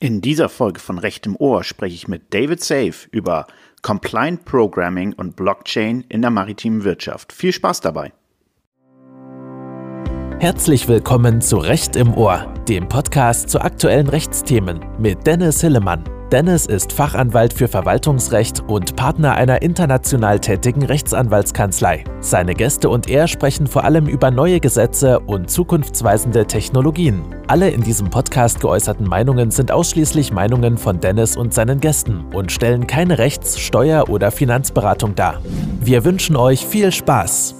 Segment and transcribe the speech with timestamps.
[0.00, 3.48] In dieser Folge von Recht im Ohr spreche ich mit David Safe über
[3.82, 7.32] Compliant Programming und Blockchain in der maritimen Wirtschaft.
[7.32, 8.12] Viel Spaß dabei.
[10.38, 16.04] Herzlich willkommen zu Recht im Ohr, dem Podcast zu aktuellen Rechtsthemen mit Dennis Hillemann.
[16.32, 22.04] Dennis ist Fachanwalt für Verwaltungsrecht und Partner einer international tätigen Rechtsanwaltskanzlei.
[22.20, 27.22] Seine Gäste und er sprechen vor allem über neue Gesetze und zukunftsweisende Technologien.
[27.46, 32.52] Alle in diesem Podcast geäußerten Meinungen sind ausschließlich Meinungen von Dennis und seinen Gästen und
[32.52, 35.40] stellen keine Rechts-, Steuer- oder Finanzberatung dar.
[35.80, 37.57] Wir wünschen euch viel Spaß.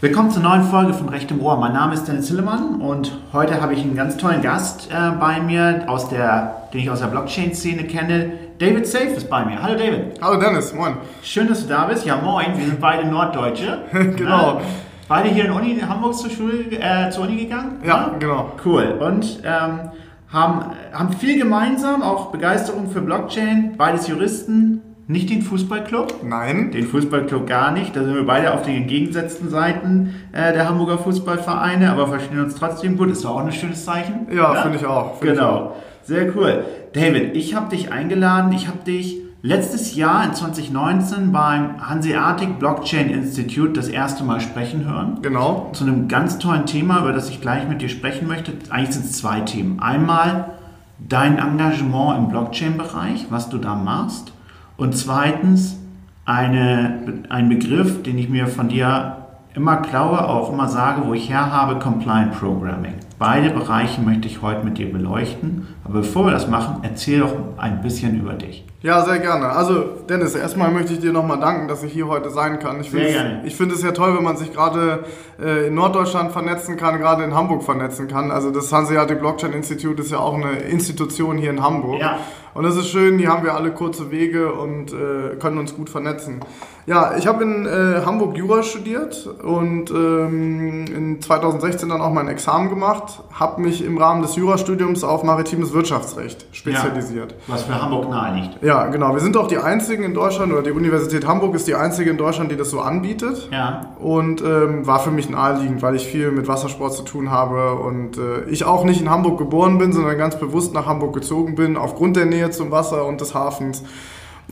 [0.00, 1.56] Willkommen zur neuen Folge von Recht im Ohr.
[1.56, 5.40] Mein Name ist Dennis Hillemann und heute habe ich einen ganz tollen Gast äh, bei
[5.40, 8.30] mir, aus der, den ich aus der Blockchain-Szene kenne.
[8.60, 9.60] David Safe ist bei mir.
[9.60, 10.22] Hallo David.
[10.22, 10.98] Hallo Dennis, moin.
[11.24, 12.06] Schön, dass du da bist.
[12.06, 12.56] Ja, moin.
[12.56, 13.86] Wir sind beide Norddeutsche.
[14.14, 14.58] genau.
[14.58, 14.62] Äh,
[15.08, 17.80] beide hier in, Uni, in Hamburg zur Schule, äh, zur Uni gegangen?
[17.82, 18.14] Ja, ja?
[18.20, 18.52] genau.
[18.64, 19.00] Cool.
[19.00, 19.90] Und ähm,
[20.32, 23.74] haben, haben viel gemeinsam, auch Begeisterung für Blockchain.
[23.76, 24.80] Beides Juristen.
[25.10, 26.22] Nicht den Fußballclub?
[26.22, 26.70] Nein.
[26.70, 27.96] Den Fußballclub gar nicht.
[27.96, 32.54] Da sind wir beide auf den entgegengesetzten Seiten äh, der Hamburger Fußballvereine, aber verstehen uns
[32.54, 33.10] trotzdem gut.
[33.10, 34.26] Ist doch auch ein schönes Zeichen.
[34.30, 34.60] Ja, ja?
[34.60, 35.18] finde ich auch.
[35.18, 35.48] Find genau.
[35.48, 35.74] Ich auch.
[36.02, 36.62] Sehr cool.
[36.92, 38.52] David, ich habe dich eingeladen.
[38.52, 44.84] Ich habe dich letztes Jahr in 2019 beim Hanseatic Blockchain Institute das erste Mal sprechen
[44.84, 45.20] hören.
[45.22, 45.70] Genau.
[45.72, 48.52] Zu einem ganz tollen Thema, über das ich gleich mit dir sprechen möchte.
[48.68, 49.80] Eigentlich sind es zwei Themen.
[49.80, 50.50] Einmal
[50.98, 54.34] dein Engagement im Blockchain-Bereich, was du da machst.
[54.78, 55.76] Und zweitens
[56.24, 61.28] eine, ein Begriff, den ich mir von dir immer klaue, auch immer sage, wo ich
[61.28, 62.94] her habe, Compliant Programming.
[63.18, 65.66] Beide Bereiche möchte ich heute mit dir beleuchten.
[65.84, 68.64] Aber bevor wir das machen, erzähl doch ein bisschen über dich.
[68.80, 69.48] Ja, sehr gerne.
[69.48, 72.80] Also Dennis, erstmal möchte ich dir nochmal danken, dass ich hier heute sein kann.
[72.80, 73.42] Ich sehr gerne.
[73.44, 75.04] Ich finde es ja toll, wenn man sich gerade
[75.42, 78.30] äh, in Norddeutschland vernetzen kann, gerade in Hamburg vernetzen kann.
[78.30, 82.00] Also das Hanseatic Blockchain Institute ist ja auch eine Institution hier in Hamburg.
[82.00, 82.18] Ja.
[82.54, 85.90] Und das ist schön, hier haben wir alle kurze Wege und äh, können uns gut
[85.90, 86.40] vernetzen.
[86.86, 92.26] Ja, ich habe in äh, Hamburg Jura studiert und ähm, in 2016 dann auch mein
[92.26, 97.32] Examen gemacht, habe mich im Rahmen des Jurastudiums auf maritimes Wirtschaftsrecht spezialisiert.
[97.32, 98.62] Ja, was für Hamburg nahe liegt.
[98.62, 99.12] Ja, genau.
[99.14, 102.18] Wir sind auch die einzigen in Deutschland, oder die Universität Hamburg ist die einzige in
[102.18, 103.48] Deutschland, die das so anbietet.
[103.50, 103.94] Ja.
[103.98, 108.18] Und ähm, war für mich naheliegend, weil ich viel mit Wassersport zu tun habe und
[108.18, 111.76] äh, ich auch nicht in Hamburg geboren bin, sondern ganz bewusst nach Hamburg gezogen bin,
[111.76, 113.82] aufgrund der Nähe zum Wasser und des Hafens.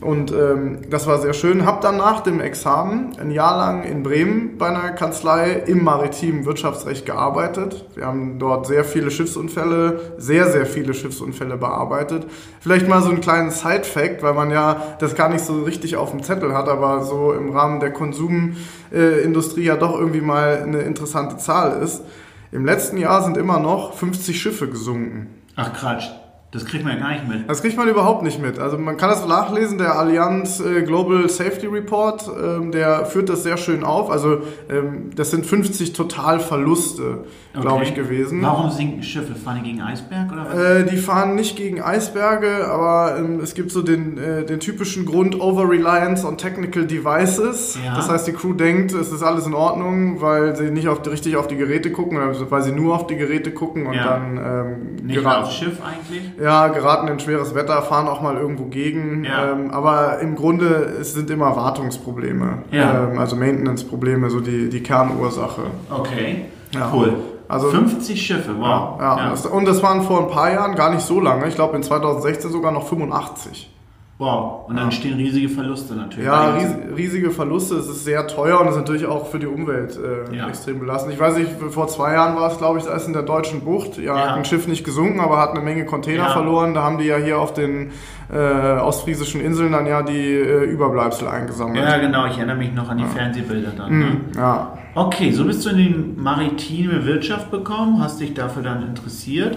[0.01, 1.65] Und ähm, das war sehr schön.
[1.65, 6.45] Hab dann nach dem Examen ein Jahr lang in Bremen bei einer Kanzlei im maritimen
[6.45, 7.83] Wirtschaftsrecht gearbeitet.
[7.95, 12.27] Wir haben dort sehr viele Schiffsunfälle, sehr, sehr viele Schiffsunfälle bearbeitet.
[12.59, 16.11] Vielleicht mal so einen kleinen Side-Fact, weil man ja das gar nicht so richtig auf
[16.11, 21.37] dem Zettel hat, aber so im Rahmen der Konsumindustrie ja doch irgendwie mal eine interessante
[21.37, 22.03] Zahl ist.
[22.51, 25.27] Im letzten Jahr sind immer noch 50 Schiffe gesunken.
[25.55, 26.07] Ach Quatsch.
[26.51, 27.49] Das kriegt man ja gar nicht mit.
[27.49, 28.57] Das kriegt man überhaupt nicht mit.
[28.57, 33.43] Also man kann das nachlesen, der Allianz äh, Global Safety Report, ähm, der führt das
[33.43, 34.09] sehr schön auf.
[34.09, 37.61] Also ähm, das sind 50 Totalverluste, okay.
[37.61, 38.41] glaube ich, gewesen.
[38.43, 39.35] Warum sinken Schiffe?
[39.35, 40.57] Fahren die gegen Eisberg oder was?
[40.57, 45.05] Äh, die fahren nicht gegen Eisberge, aber ähm, es gibt so den, äh, den typischen
[45.05, 47.77] Grund Over-Reliance on Technical Devices.
[47.83, 47.93] Ja.
[47.93, 51.09] Das heißt, die Crew denkt, es ist alles in Ordnung, weil sie nicht auf die,
[51.09, 54.05] richtig auf die Geräte gucken, oder weil sie nur auf die Geräte gucken und ja.
[54.05, 54.37] dann...
[54.37, 56.36] Ähm, nicht aufs Schiff eigentlich?
[56.39, 59.23] Ja, geraten in schweres Wetter, fahren auch mal irgendwo gegen.
[59.23, 59.51] Ja.
[59.51, 62.59] Ähm, aber im Grunde es sind immer Wartungsprobleme.
[62.71, 63.05] Ja.
[63.05, 65.63] Ähm, also Maintenance-Probleme, so die, die Kernursache.
[65.89, 66.91] Okay, ja.
[66.93, 67.13] cool.
[67.47, 68.99] Also, 50 Schiffe, wow.
[68.99, 69.49] Ja, ja.
[69.49, 71.47] und das waren vor ein paar Jahren gar nicht so lange.
[71.47, 73.71] Ich glaube in 2016 sogar noch 85.
[74.19, 74.91] Wow, und dann ja.
[74.91, 76.25] stehen riesige Verluste natürlich.
[76.25, 77.75] Ja, ries riesige Verluste.
[77.75, 80.47] Es ist sehr teuer und ist natürlich auch für die Umwelt äh, ja.
[80.47, 81.13] extrem belastend.
[81.13, 83.61] Ich weiß nicht, vor zwei Jahren war es, glaube ich, da ist in der deutschen
[83.61, 83.99] Bucht.
[83.99, 84.33] Ja, ja.
[84.33, 86.73] ein Schiff nicht gesunken, aber hat eine Menge Container verloren.
[86.73, 87.91] Da haben die ja hier auf den
[88.33, 91.85] äh, ostfriesischen Inseln dann ja die äh, Überbleibsel eingesammelt.
[91.85, 92.25] Ja, genau.
[92.25, 93.99] Ich erinnere mich noch an die Fernsehbilder dann.
[93.99, 94.05] Ne?
[94.05, 94.77] Mhm, ja.
[94.95, 99.55] Okay, so bist du in die maritime Wirtschaft gekommen, hast dich dafür dann interessiert.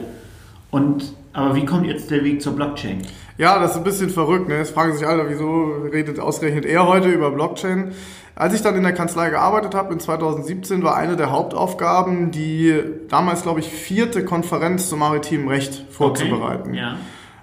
[0.71, 3.03] Und, aber wie kommt jetzt der Weg zur Blockchain?
[3.39, 4.49] Ja, das ist ein bisschen verrückt.
[4.49, 4.59] Ne?
[4.59, 7.93] Jetzt fragen sich alle, wieso redet ausgerechnet er heute über Blockchain?
[8.35, 12.75] Als ich dann in der Kanzlei gearbeitet habe, in 2017, war eine der Hauptaufgaben, die
[13.09, 16.71] damals, glaube ich, vierte Konferenz zum maritimen Recht vorzubereiten.
[16.71, 16.79] Okay.
[16.79, 16.97] Ja.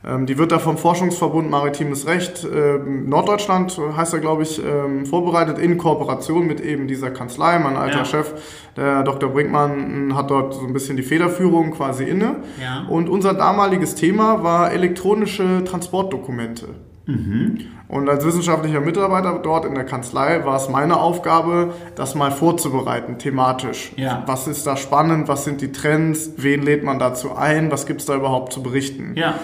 [0.06, 5.06] Ähm, die wird da vom Forschungsverbund Maritimes Recht äh, Norddeutschland, heißt er, glaube ich, ähm,
[5.06, 7.60] vorbereitet in Kooperation mit eben dieser Kanzlei.
[7.60, 8.06] Mein alter ja.
[8.06, 8.34] Chef,
[8.76, 9.30] der Dr.
[9.30, 12.38] Brinkmann, hat dort so ein bisschen die Federführung quasi inne.
[12.62, 12.86] Ja.
[12.90, 16.68] Und unser damaliges Thema war elektronische Transportdokumente.
[17.08, 17.60] Mhm.
[17.88, 23.18] Und als wissenschaftlicher Mitarbeiter dort in der Kanzlei war es meine Aufgabe, das mal vorzubereiten,
[23.18, 23.94] thematisch.
[23.96, 24.24] Ja.
[24.26, 25.30] Was ist da spannend?
[25.30, 26.34] Was sind die Trends?
[26.36, 27.72] Wen lädt man dazu ein?
[27.72, 29.14] Was gibt es da überhaupt zu berichten?
[29.16, 29.36] Ja.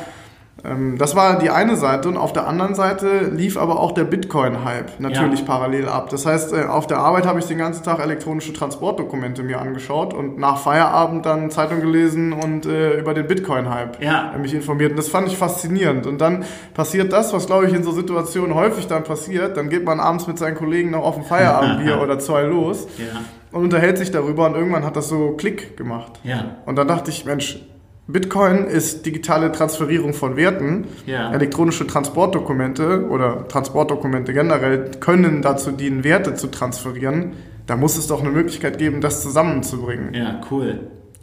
[0.65, 4.05] Ähm, das war die eine Seite und auf der anderen Seite lief aber auch der
[4.05, 5.45] Bitcoin-Hype natürlich Ja.
[5.45, 6.09] parallel ab.
[6.09, 10.13] Das heißt, äh, auf der Arbeit habe ich den ganzen Tag elektronische Transportdokumente mir angeschaut
[10.13, 14.31] und nach Feierabend dann Zeitung gelesen und äh, über den Bitcoin-Hype Ja.
[14.33, 14.91] äh, mich informiert.
[14.91, 16.07] Und das fand ich faszinierend.
[16.07, 19.57] Und dann passiert das, was glaube ich in so Situationen häufig dann passiert.
[19.57, 23.19] Dann geht man abends mit seinen Kollegen noch auf ein Feierabendbier oder zwei los Ja.
[23.51, 26.21] und unterhält sich darüber und irgendwann hat das so Klick gemacht.
[26.65, 27.65] Und dann dachte ich, Mensch,
[28.07, 30.87] Bitcoin ist digitale Transferierung von Werten.
[31.05, 31.31] Ja.
[31.31, 37.33] Elektronische Transportdokumente oder Transportdokumente generell können dazu dienen, Werte zu transferieren.
[37.65, 40.13] Da muss es doch eine Möglichkeit geben, das zusammenzubringen.
[40.13, 40.81] Ja, cool.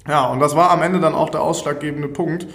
[0.09, 2.47] Ja, und das war am Ende dann auch der ausschlaggebende Punkt,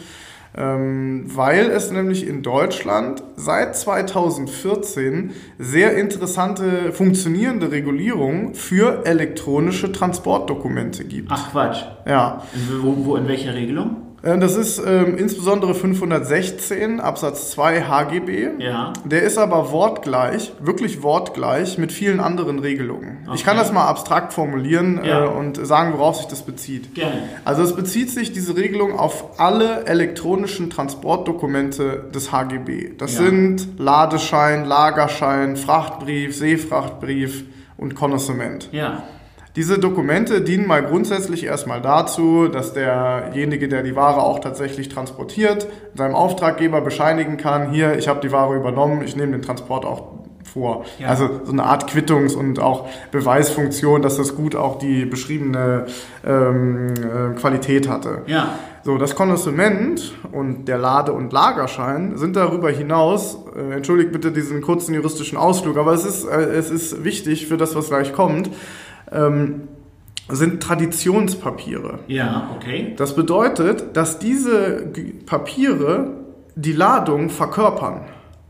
[0.57, 11.05] ähm, weil es nämlich in Deutschland seit 2014 sehr interessante funktionierende Regulierungen für elektronische Transportdokumente
[11.05, 11.29] gibt.
[11.31, 11.83] Ach Quatsch.
[12.07, 12.41] Ja,
[12.81, 13.97] Wo, wo, in welcher Regelung?
[14.25, 18.49] Äh, das ist ähm, insbesondere 516 Absatz 2 HGB.
[18.59, 18.93] Ja.
[19.05, 23.19] Der ist aber wortgleich, wirklich wortgleich mit vielen anderen Regelungen.
[23.25, 23.43] Ich Okay.
[23.43, 25.25] kann das mal abstrakt formulieren Ja.
[25.25, 26.93] äh, und sagen, worauf sich das bezieht.
[26.95, 27.23] Gerne.
[27.45, 32.91] Also es bezieht sich diese Regelung auf alle elektronischen Transportdokumente des HGB.
[32.97, 33.21] Das Ja.
[33.25, 37.45] sind Ladeschein, Lagerschein, Frachtbrief, Seefrachtbrief
[37.77, 38.69] und Konnoissement.
[38.71, 39.03] Ja.
[39.55, 45.67] Diese Dokumente dienen mal grundsätzlich erstmal dazu, dass derjenige, der die Ware auch tatsächlich transportiert,
[45.93, 50.15] seinem Auftraggeber bescheinigen kann, hier, ich habe die Ware übernommen, ich nehme den Transport auch
[50.43, 50.85] vor.
[50.99, 51.07] Ja.
[51.07, 55.85] Also so eine Art Quittungs- und auch Beweisfunktion, dass das Gut auch die beschriebene
[56.25, 58.23] ähm, äh, Qualität hatte.
[58.27, 58.59] Ja.
[58.83, 64.61] So, das Konnoissement und der Lade- und Lagerschein sind darüber hinaus, äh, entschuldigt bitte diesen
[64.61, 68.51] kurzen juristischen Ausflug, aber es ist, äh, es ist wichtig für das, was gleich kommt,
[69.11, 69.67] ähm,
[70.29, 71.99] sind Traditionspapiere.
[72.07, 72.93] Ja, okay.
[72.97, 74.91] Das bedeutet, dass diese
[75.25, 76.11] Papiere
[76.55, 78.01] die Ladung verkörpern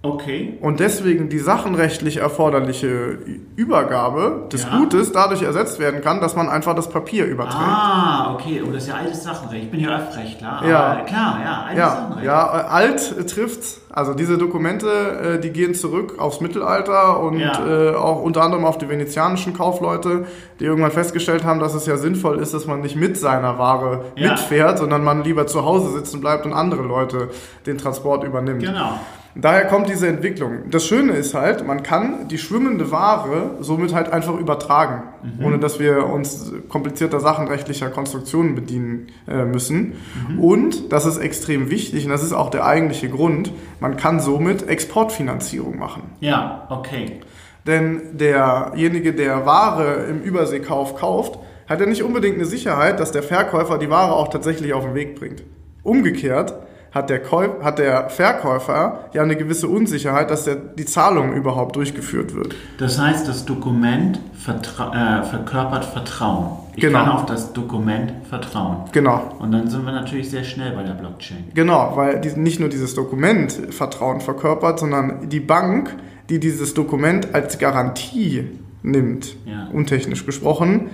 [0.06, 0.58] Okay.
[0.62, 3.18] und deswegen die sachenrechtlich erforderliche
[3.56, 4.78] Übergabe des Ja.
[4.78, 7.56] Gutes dadurch ersetzt werden kann, dass man einfach das Papier überträgt.
[7.60, 8.62] Ah, okay.
[8.66, 9.64] Oh, das ist ja altes Sachenrecht.
[9.66, 10.62] Ich bin ja Öffrechtler.
[10.68, 10.96] Ja.
[11.06, 12.26] Klar, ja, altes Ja, Sachenrecht.
[12.26, 13.82] ja, alt trifft's.
[13.92, 17.66] Also diese Dokumente, äh, die gehen zurück aufs Mittelalter und Ja.
[17.66, 20.26] äh, auch unter anderem auf die venezianischen Kaufleute,
[20.60, 24.02] die irgendwann festgestellt haben, dass es ja sinnvoll ist, dass man nicht mit seiner Ware
[24.18, 27.30] mitfährt, sondern man lieber zu Hause sitzen bleibt und andere Leute
[27.66, 28.64] den Transport übernimmt.
[28.64, 29.00] Genau.
[29.38, 30.70] Daher kommt diese Entwicklung.
[30.72, 35.04] Das Schöne ist halt, man kann die schwimmende Ware somit halt einfach übertragen,
[35.44, 39.94] ohne dass wir uns komplizierter sachenrechtlicher Konstruktionen bedienen äh, müssen.
[40.40, 43.52] Und, das ist extrem wichtig und das ist auch der eigentliche Grund,
[43.82, 46.04] man kann somit Exportfinanzierung machen.
[46.22, 47.20] Ja, okay.
[47.68, 53.24] Denn derjenige, der Ware im Überseekauf kauft, hat ja nicht unbedingt eine Sicherheit, dass der
[53.24, 55.44] Verkäufer die Ware auch tatsächlich auf den Weg bringt.
[55.84, 56.54] Umgekehrt
[56.96, 61.76] hat der, Käu hat der Verkäufer ja eine gewisse Unsicherheit, dass der, die Zahlung überhaupt
[61.76, 62.56] durchgeführt wird.
[62.80, 66.58] Das heißt, das Dokument vertra äh, verkörpert Vertrauen.
[66.76, 67.00] Ich Genau.
[67.00, 68.78] kann auf das Dokument vertrauen.
[68.94, 69.22] Genau.
[69.40, 71.46] Und dann sind wir natürlich sehr schnell bei der Blockchain.
[71.54, 75.94] Genau, weil die, nicht nur dieses Dokument Vertrauen verkörpert, sondern die Bank,
[76.30, 78.48] die dieses Dokument als Garantie
[78.84, 79.68] nimmt, Ja.
[79.74, 80.90] untechnisch gesprochen,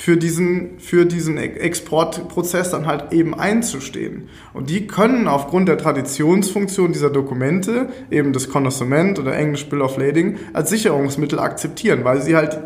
[0.00, 4.30] für diesen, für diesen Exportprozess dann halt eben einzustehen.
[4.54, 9.98] Und die können aufgrund der Traditionsfunktion dieser Dokumente, eben das Connoissement oder Englisch Bill of
[9.98, 12.58] Lading, als Sicherungsmittel akzeptieren, weil sie halt,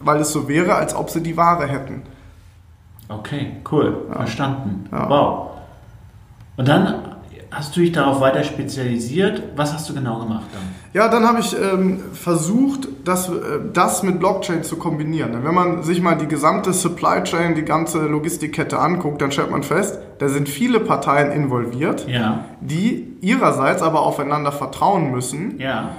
[0.00, 2.02] weil es so wäre, als ob sie die Ware hätten.
[3.08, 4.08] Okay, cool.
[4.10, 4.86] Verstanden.
[4.92, 5.08] Ja.
[5.08, 5.50] Wow.
[6.58, 7.16] Und dann
[7.50, 9.42] hast du dich darauf weiter spezialisiert.
[9.56, 10.81] Was hast du genau gemacht dann?
[10.94, 13.32] Ja, dann habe ich ähm, versucht, das, äh,
[13.72, 15.32] das mit Blockchain zu kombinieren.
[15.32, 19.50] Denn wenn man sich mal die gesamte Supply Chain, die ganze Logistikkette anguckt, dann stellt
[19.50, 25.90] man fest, da sind viele Parteien involviert, Ja, die ihrerseits aber aufeinander vertrauen müssen, ja,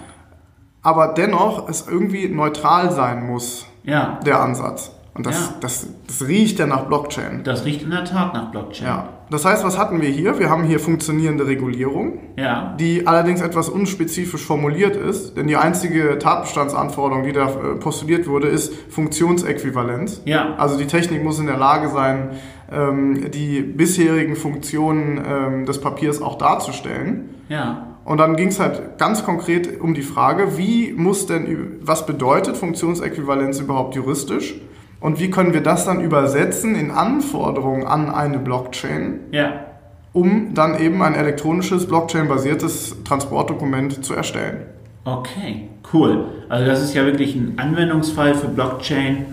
[0.83, 4.19] aber dennoch es irgendwie neutral sein muss, ja.
[4.25, 4.91] der Ansatz.
[5.15, 5.53] Und das, Ja.
[5.61, 7.41] das, das riecht ja nach Blockchain.
[7.43, 8.87] Das riecht in der Tat nach Blockchain.
[8.87, 9.09] Ja.
[9.29, 10.39] Das heißt, was hatten wir hier?
[10.39, 16.17] Wir haben hier funktionierende Regulierung, Ja, die allerdings etwas unspezifisch formuliert ist, denn die einzige
[16.19, 20.21] Tatbestandsanforderung, die da äh, postuliert wurde, ist Funktionsäquivalenz.
[20.25, 22.29] ja, Also die Technik muss in der Lage sein,
[22.71, 27.35] ähm, die bisherigen Funktionen ähm, des Papiers auch darzustellen.
[27.49, 32.05] ja, Und dann ging es halt ganz konkret um die Frage, wie muss denn, was
[32.05, 34.55] bedeutet Funktionsäquivalenz überhaupt juristisch?
[35.03, 39.65] Und wie können wir das dann übersetzen in Anforderungen an eine Blockchain, ja.
[40.13, 44.61] um dann eben ein elektronisches, Blockchain-basiertes Transportdokument zu erstellen?
[45.03, 46.23] Okay, cool.
[46.47, 49.25] Also das ist ja wirklich ein Anwendungsfall für Blockchain,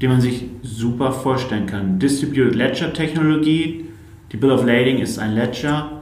[0.00, 1.98] den man sich super vorstellen kann.
[1.98, 3.84] Distributed Ledger Technologie,
[4.32, 6.00] die Bill of Lading ist ein Ledger,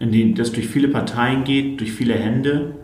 [0.00, 2.74] in dem das durch viele Parteien geht, durch viele Hände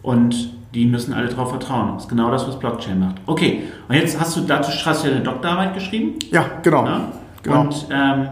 [0.00, 1.94] und die müssen alle darauf vertrauen.
[1.94, 3.16] Das ist genau das, was Blockchain macht.
[3.26, 6.18] Okay, und jetzt hast du dazu hast du ja eine Doktorarbeit geschrieben.
[6.30, 6.84] Ja, genau.
[6.84, 7.00] Ne?
[7.42, 7.60] genau.
[7.62, 8.28] Und ähm,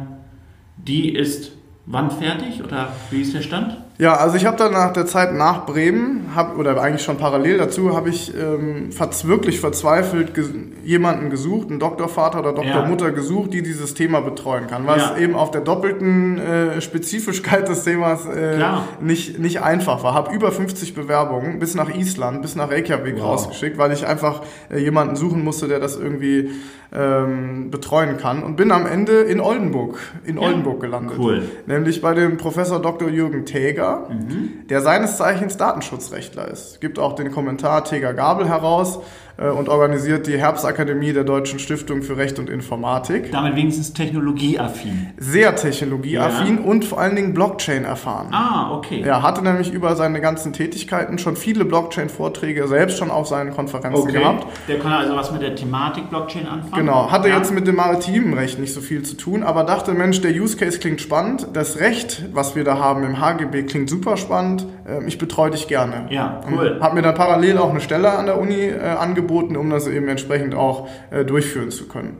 [0.76, 1.52] die ist
[1.86, 3.76] wann fertig oder wie ist der Stand?
[3.98, 7.56] Ja, also ich habe dann nach der Zeit nach Bremen, hab, oder eigentlich schon parallel
[7.56, 8.90] dazu, habe ich ähm,
[9.24, 10.50] wirklich verzweifelt ges
[10.84, 13.10] jemanden gesucht, einen Doktorvater oder Doktormutter ja.
[13.10, 15.12] gesucht, die dieses Thema betreuen kann, weil ja.
[15.14, 18.58] es eben auf der doppelten äh, Spezifischkeit des Themas äh,
[19.00, 20.14] nicht, nicht einfach war.
[20.14, 23.24] Habe über 50 Bewerbungen bis nach Island, bis nach Reykjavik wow.
[23.24, 26.50] rausgeschickt, weil ich einfach äh, jemanden suchen musste, der das irgendwie
[26.94, 30.42] ähm, betreuen kann und bin am Ende in Oldenburg, in ja.
[30.42, 31.18] Oldenburg gelandet.
[31.18, 31.42] Cool.
[31.66, 33.08] Nämlich bei dem Professor Dr.
[33.08, 33.44] Jürgen
[33.86, 34.66] Teger, mhm.
[34.68, 36.80] der seines Zeichens Datenschutzrechtler ist.
[36.80, 39.00] Gibt auch den Kommentar Teger Gabel heraus
[39.38, 43.30] äh, und organisiert die Herbstakademie der Deutschen Stiftung für Recht und Informatik.
[43.32, 45.10] Damit wenigstens technologieaffin.
[45.18, 46.62] Sehr technologieaffin ja.
[46.62, 48.28] und vor allen Dingen Blockchain erfahren.
[48.32, 49.02] Ah, okay.
[49.02, 54.02] Er hatte nämlich über seine ganzen Tätigkeiten schon viele Blockchain-Vorträge selbst schon auf seinen Konferenzen
[54.02, 54.12] okay.
[54.12, 54.46] gehabt.
[54.68, 56.86] Der konnte also was mit der Thematik Blockchain anfangen.
[56.86, 57.36] Genau, hatte ja.
[57.36, 60.56] jetzt mit dem maritimen Recht nicht so viel zu tun, aber dachte, Mensch, der Use
[60.56, 64.66] Case klingt spannend, das Recht, was wir da haben im HGB, klingt super spannend,
[65.06, 66.06] ich betreue dich gerne.
[66.10, 66.78] Ja, cool.
[66.80, 69.86] Habe mir dann parallel auch eine Stelle an der Uni äh, angeboten angeboten, um das
[69.86, 72.18] eben entsprechend auch äh, durchführen zu können.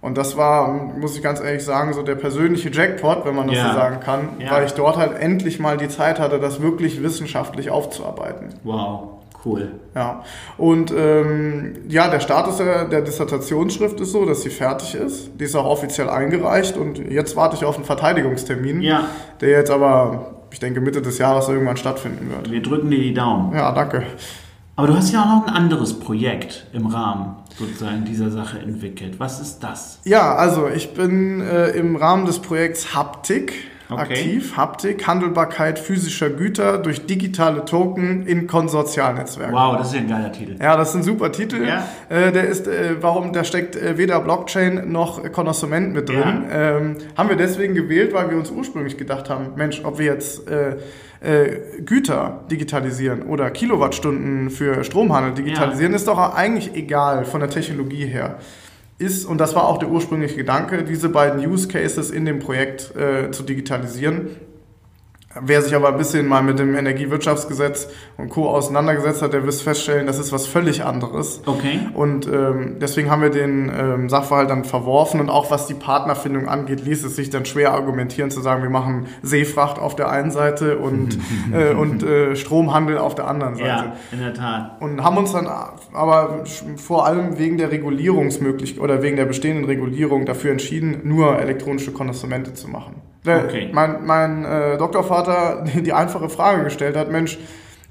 [0.00, 3.56] Und das war, muss ich ganz ehrlich sagen, so der persönliche Jackpot, wenn man das
[3.56, 3.68] ja.
[3.68, 4.50] so sagen kann, ja.
[4.52, 8.50] weil ich dort halt endlich mal die Zeit hatte, das wirklich wissenschaftlich aufzuarbeiten.
[8.62, 9.08] Wow.
[9.44, 9.72] Cool.
[9.94, 10.24] Ja.
[10.58, 15.30] Und ähm, ja, der Status der, der Dissertationsschrift ist so, dass sie fertig ist.
[15.40, 19.04] Die ist auch offiziell eingereicht und jetzt warte ich auf einen Verteidigungstermin, ja.
[19.40, 22.50] der jetzt aber, ich denke, Mitte des Jahres irgendwann stattfinden wird.
[22.50, 23.54] Wir drücken dir die Daumen.
[23.54, 24.04] Ja, danke.
[24.74, 29.20] Aber du hast ja auch noch ein anderes Projekt im Rahmen sozusagen dieser Sache entwickelt.
[29.20, 30.00] Was ist das?
[30.04, 33.52] Ja, also ich bin äh, im Rahmen des Projekts Haptik
[33.90, 34.02] okay.
[34.02, 34.56] aktiv.
[34.56, 39.54] Haptik, Handelbarkeit physischer Güter durch digitale Token in Konsortialnetzwerken.
[39.54, 40.56] Wow, das ist ja ein geiler Titel.
[40.60, 41.66] Ja, das ist ein super Titel.
[41.66, 41.86] Ja.
[42.08, 46.44] Äh, der ist, äh, warum, da steckt äh, weder Blockchain noch Konnoissement mit drin.
[46.50, 46.76] Ja.
[46.76, 50.48] Ähm, haben wir deswegen gewählt, weil wir uns ursprünglich gedacht haben, Mensch, ob wir jetzt
[50.48, 50.76] äh,
[51.20, 55.96] äh, Güter digitalisieren oder Kilowattstunden für Stromhandel digitalisieren, ja.
[55.96, 58.38] ist doch eigentlich egal von der Technologie her.
[58.98, 62.96] Ist, und das war auch der ursprüngliche Gedanke, diese beiden Use Cases in dem Projekt
[62.96, 64.30] äh, zu digitalisieren.
[65.40, 68.48] Wer sich aber ein bisschen mal mit dem Energiewirtschaftsgesetz und Co.
[68.48, 71.42] auseinandergesetzt hat, der wird feststellen, das ist was völlig anderes.
[71.44, 71.80] Okay.
[71.94, 76.48] Und ähm, deswegen haben wir den ähm, Sachverhalt dann verworfen und auch was die Partnerfindung
[76.48, 80.30] angeht, ließ es sich dann schwer argumentieren zu sagen, wir machen Seefracht auf der einen
[80.30, 81.18] Seite und,
[81.52, 83.66] äh, und äh, Stromhandel auf der anderen Seite.
[83.66, 84.80] Ja, in der Tat.
[84.80, 85.46] Und haben uns dann
[85.96, 86.44] aber
[86.76, 92.54] vor allem wegen der Regulierungsmöglichkeit oder wegen der bestehenden Regulierung dafür entschieden, nur elektronische Konnoissemente
[92.54, 92.96] zu machen.
[93.26, 93.70] Okay.
[93.72, 97.38] Mein, mein äh, Doktorvater die einfache Frage gestellt hat, Mensch,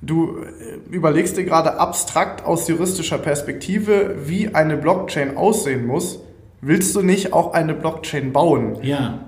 [0.01, 6.19] du äh, überlegst dir gerade abstrakt aus juristischer Perspektive, wie eine Blockchain aussehen muss.
[6.61, 8.77] Willst du nicht auch eine Blockchain bauen?
[8.81, 9.25] Ja.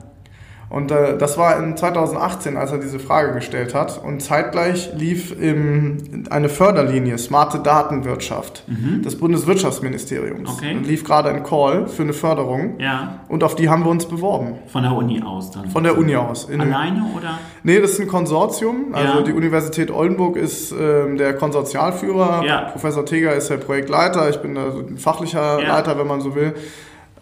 [0.70, 4.04] Und äh, das war in 2018, als er diese Frage gestellt hat.
[4.04, 9.02] Und zeitgleich lief im, eine Förderlinie, smarte Datenwirtschaft, mhm.
[9.02, 10.50] des Bundeswirtschaftsministeriums.
[10.50, 10.76] Okay.
[10.76, 12.80] Und lief gerade ein Call für eine Förderung.
[12.80, 13.22] Ja.
[13.30, 14.56] Und auf die haben wir uns beworben.
[14.68, 15.70] Von der Uni aus dann?
[15.70, 16.50] Von der Uni aus.
[16.50, 17.40] In Alleine oder?
[17.64, 18.94] Nee, das ist ein Konsortium.
[18.94, 19.22] Also ja.
[19.22, 22.44] die Universität Oldenburg ist ähm, der Konsortialführer.
[22.46, 22.62] Ja.
[22.72, 24.30] Professor Teger ist der Projektleiter.
[24.30, 25.76] Ich bin also ein fachlicher ja.
[25.76, 26.54] Leiter, wenn man so will.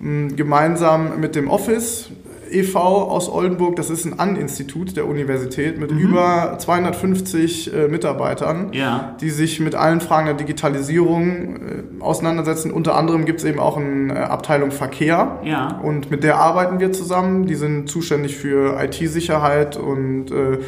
[0.02, 2.10] Ähm, gemeinsam mit dem Office
[2.52, 2.80] e.V.
[2.80, 6.00] aus Oldenburg, das ist ein An-Institut der Universität mit mhm.
[6.00, 9.16] über 250 äh, Mitarbeitern, ja.
[9.22, 12.72] die sich mit allen Fragen der Digitalisierung äh, auseinandersetzen.
[12.72, 15.80] Unter anderem gibt es eben auch eine äh, Abteilung Verkehr ja.
[15.84, 17.46] und mit der arbeiten wir zusammen.
[17.46, 20.60] Die sind zuständig für IT-Sicherheit und äh,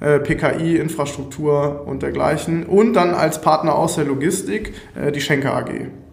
[0.00, 2.64] äh PKI-Infrastruktur und dergleichen.
[2.64, 5.70] Und dann als Partner aus der Logistik äh, die Schenker AG.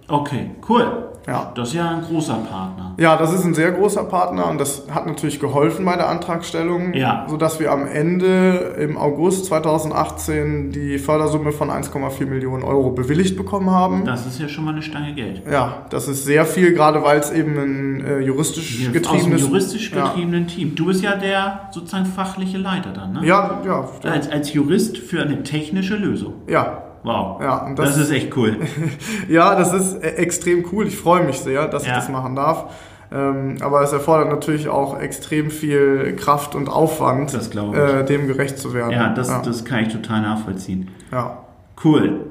[0.07, 1.10] Okay, cool.
[1.27, 1.51] Ja.
[1.55, 2.95] Das ist ja ein großer Partner.
[2.97, 6.93] Ja, das ist ein sehr großer Partner und das hat natürlich geholfen bei der Antragstellung,
[6.93, 7.25] ja.
[7.29, 13.69] sodass wir am Ende im August 2018 die Fördersumme von 1,4 Millionen Euro bewilligt bekommen
[13.69, 14.05] haben.
[14.05, 15.43] Das ist ja schon mal eine Stange Geld.
[15.49, 19.43] Ja, das ist sehr viel, gerade weil es eben ein äh, juristisch getriebenes...
[19.43, 20.55] Aus juristisch getriebenen ja.
[20.55, 20.75] Team.
[20.75, 23.25] Du bist ja der sozusagen fachliche Leiter dann, ne?
[23.25, 23.89] Ja, ja.
[24.03, 26.33] Als, als Jurist für eine technische Lösung.
[26.47, 27.41] Ja, Wow.
[27.41, 28.57] Ja, und das, das ist echt cool.
[29.27, 30.87] ja, das ist e- extrem cool.
[30.87, 31.93] Ich freue mich sehr, dass ja.
[31.93, 32.65] ich das machen darf.
[33.11, 38.73] Ähm, aber es erfordert natürlich auch extrem viel Kraft und Aufwand, äh, dem gerecht zu
[38.73, 38.91] werden.
[38.91, 40.89] Ja das, ja, das kann ich total nachvollziehen.
[41.11, 41.39] Ja.
[41.83, 42.25] Cool.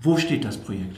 [0.00, 0.96] Wo steht das Projekt?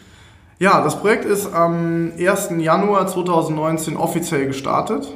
[0.58, 2.50] Ja, das Projekt ist am 1.
[2.58, 5.12] Januar 2019 offiziell gestartet.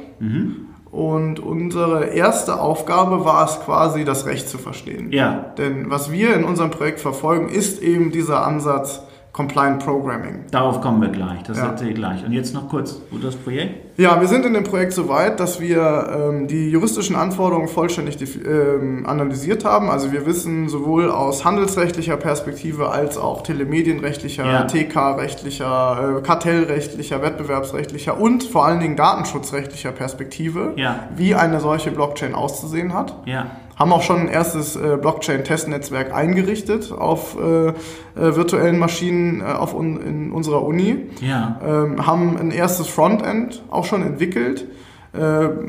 [0.91, 5.11] Und unsere erste Aufgabe war es quasi, das Recht zu verstehen.
[5.11, 5.53] Ja.
[5.57, 9.01] Denn was wir in unserem Projekt verfolgen, ist eben dieser Ansatz
[9.39, 10.43] Compliant Programming.
[10.51, 11.43] Darauf kommen wir gleich.
[11.43, 11.67] Das Ja.
[11.67, 12.25] erzähle ich gleich.
[12.25, 13.97] Und jetzt noch kurz das Projekt.
[13.97, 18.17] Ja, wir sind in dem Projekt so weit, dass wir ähm, die juristischen Anforderungen vollständig
[18.45, 19.89] ähm, analysiert haben.
[19.89, 24.63] Also wir wissen sowohl aus handelsrechtlicher Perspektive als auch telemedienrechtlicher, Ja.
[24.65, 31.07] TK-rechtlicher, äh, kartellrechtlicher, wettbewerbsrechtlicher und vor allen Dingen datenschutzrechtlicher Perspektive, Ja.
[31.15, 33.15] wie eine solche Blockchain auszusehen hat.
[33.25, 33.45] Ja.
[33.79, 37.73] Haben auch schon ein erstes äh, Blockchain-Testnetzwerk eingerichtet auf äh, äh,
[38.15, 41.59] virtuellen Maschinen äh, auf un in unserer Uni Ja.
[41.65, 44.67] ähm, haben ein erstes Frontend auch schon entwickelt,
[45.13, 45.19] äh,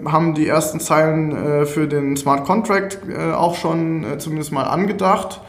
[0.07, 2.99] haben die ersten Zeilen äh, für den Smart Contract
[3.35, 5.41] auch schon zumindest mal angedacht,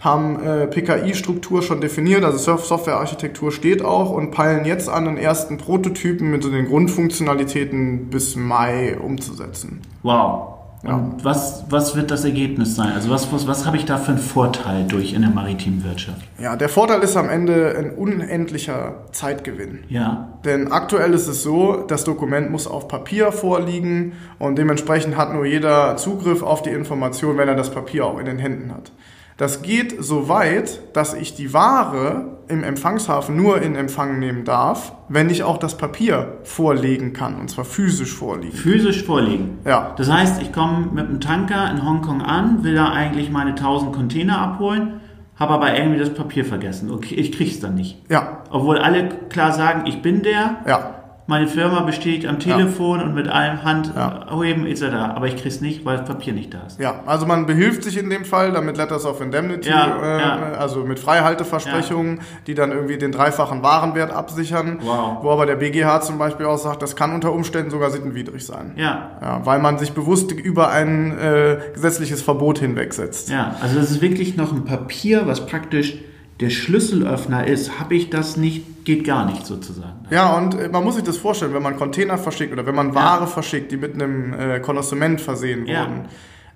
[0.00, 5.56] haben äh, PKI-Struktur schon definiert, also Softwarearchitektur steht auch und peilen jetzt an, den ersten
[5.58, 9.80] Prototypen mit so den Grundfunktionalitäten bis Mai umzusetzen.
[10.02, 10.59] Wow.
[10.82, 10.94] Ja.
[10.94, 12.92] Und was, was wird das Ergebnis sein?
[12.92, 16.22] Also was, was, was habe ich da für einen Vorteil durch in der maritimen Wirtschaft?
[16.38, 19.80] Ja, der Vorteil ist am Ende ein unendlicher Zeitgewinn.
[19.88, 20.28] Ja.
[20.44, 25.44] Denn aktuell ist es so, das Dokument muss auf Papier vorliegen und dementsprechend hat nur
[25.44, 28.90] jeder Zugriff auf die Information, wenn er das Papier auch in den Händen hat.
[29.40, 34.92] Das geht so weit, dass ich die Ware im Empfangshafen nur in Empfang nehmen darf,
[35.08, 38.54] wenn ich auch das Papier vorlegen kann, und zwar physisch vorliegen.
[38.54, 39.56] Physisch vorliegen.
[39.64, 43.52] Ja, Das heißt, ich komme mit einem Tanker in Hongkong an, will da eigentlich meine
[43.52, 45.00] 1000 Container abholen,
[45.36, 46.90] habe aber irgendwie das Papier vergessen.
[46.90, 47.96] Okay, ich krieg's dann nicht.
[48.10, 50.96] ja, Obwohl alle klar sagen, ich bin der, ja,
[51.30, 54.26] meine Firma bestätigt am Telefon und mit einem Hand Ja.
[54.42, 54.82] heben etc.
[55.14, 56.78] Aber ich krieg's nicht, weil das Papier nicht da ist.
[56.78, 57.00] ja.
[57.06, 60.38] Also man behilft sich in dem Fall damit Letters of Indemnity, Ja, äh, ja.
[60.58, 64.78] also mit Freihalteversprechungen, die dann irgendwie den dreifachen Warenwert absichern.
[64.82, 65.18] Wow.
[65.22, 68.72] Wo aber der BGH zum Beispiel auch sagt, das kann unter Umständen sogar sittenwidrig sein.
[68.76, 73.30] Ja, Ja, weil man sich bewusst über ein äh, gesetzliches Verbot hinwegsetzt.
[73.30, 73.54] ja.
[73.62, 75.96] Also das ist wirklich noch ein Papier, was praktisch
[76.40, 77.78] der Schlüsselöffner ist.
[77.78, 80.06] Habe ich das nicht, geht gar nicht sozusagen.
[80.10, 82.94] Ja, und äh, man muss sich das vorstellen, wenn man Container verschickt oder wenn man
[82.94, 85.82] Ware verschickt, die mit einem äh, Konnoissement versehen Ja.
[85.82, 86.06] wurden,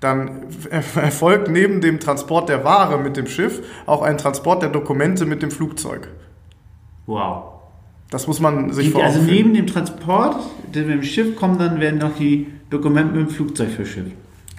[0.00, 0.30] dann
[0.70, 5.42] erfolgt neben dem Transport der Ware mit dem Schiff auch ein Transport der Dokumente mit
[5.42, 6.08] dem Flugzeug.
[7.06, 7.44] Wow.
[8.10, 10.36] Das muss man sich Die, vor also neben dem Transport,
[10.74, 14.12] der mit dem Schiff kommen, dann werden noch die Dokumente mit dem Flugzeug verschifft.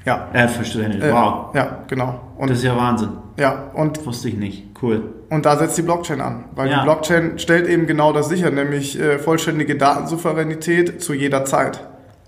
[0.05, 1.03] Ja, Äh, verschwendet.
[1.03, 1.53] äh, Wow.
[1.55, 2.19] ja, genau.
[2.37, 3.09] Und, Das ist ja Wahnsinn.
[3.37, 4.63] ja, und Wusste ich nicht.
[4.81, 5.01] Cool.
[5.29, 6.77] Und da setzt die Blockchain an, weil Ja.
[6.79, 11.81] die Blockchain stellt eben genau das sicher, nämlich äh, vollständige Datensouveränität zu jeder Zeit.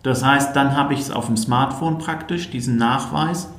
[0.03, 3.49] Das heißt, dann habe ich es auf dem Smartphone praktisch, diesen Nachweis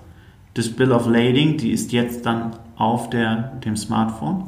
[0.56, 4.44] des Bill of Lading, die ist jetzt dann auf der, dem Smartphone.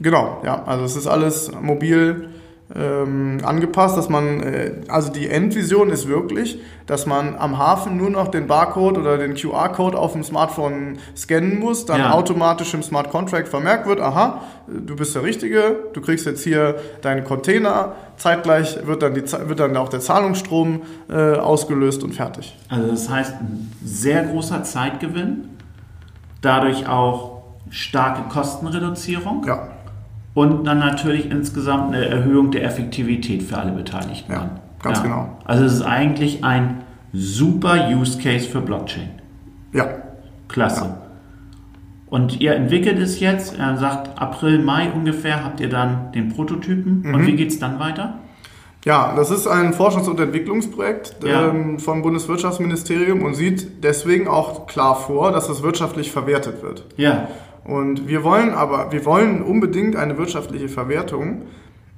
[0.00, 2.28] Genau, ja, also es ist alles mobil
[2.74, 8.08] ähm, angepasst, dass man, äh, also die Endvision ist wirklich, dass man am Hafen nur
[8.10, 12.12] noch den Barcode oder den QR-Code auf dem Smartphone scannen muss, dann Ja.
[12.12, 16.76] automatisch im Smart Contract vermerkt wird, aha, du bist der Richtige, du kriegst jetzt hier
[17.02, 22.56] deinen Container, zeitgleich wird dann, die, wird dann auch der Zahlungsstrom äh, ausgelöst und fertig.
[22.68, 25.48] Also das heißt, ein sehr großer Zeitgewinn,
[26.40, 29.68] dadurch auch starke Kostenreduzierung Ja,
[30.34, 34.32] und dann natürlich insgesamt eine Erhöhung der Effektivität für alle Beteiligten.
[34.32, 34.50] Ja,
[34.82, 35.36] ganz genau.
[35.44, 39.10] Also es ist eigentlich ein super Use Case für Blockchain.
[39.72, 39.86] ja.
[40.48, 40.96] Klasse.
[42.10, 47.00] Und ihr entwickelt es jetzt, er sagt April, Mai ungefähr habt ihr dann den Prototypen.
[47.00, 47.14] Mhm.
[47.14, 48.18] Und wie geht es dann weiter?
[48.84, 51.48] Ja, das ist ein Forschungs- und Entwicklungsprojekt Ja.
[51.48, 56.84] ähm, vom Bundeswirtschaftsministerium und sieht deswegen auch klar vor, dass es wirtschaftlich verwertet wird.
[56.98, 57.28] Ja,
[57.64, 61.42] Und wir wollen aber, wir wollen unbedingt eine wirtschaftliche Verwertung,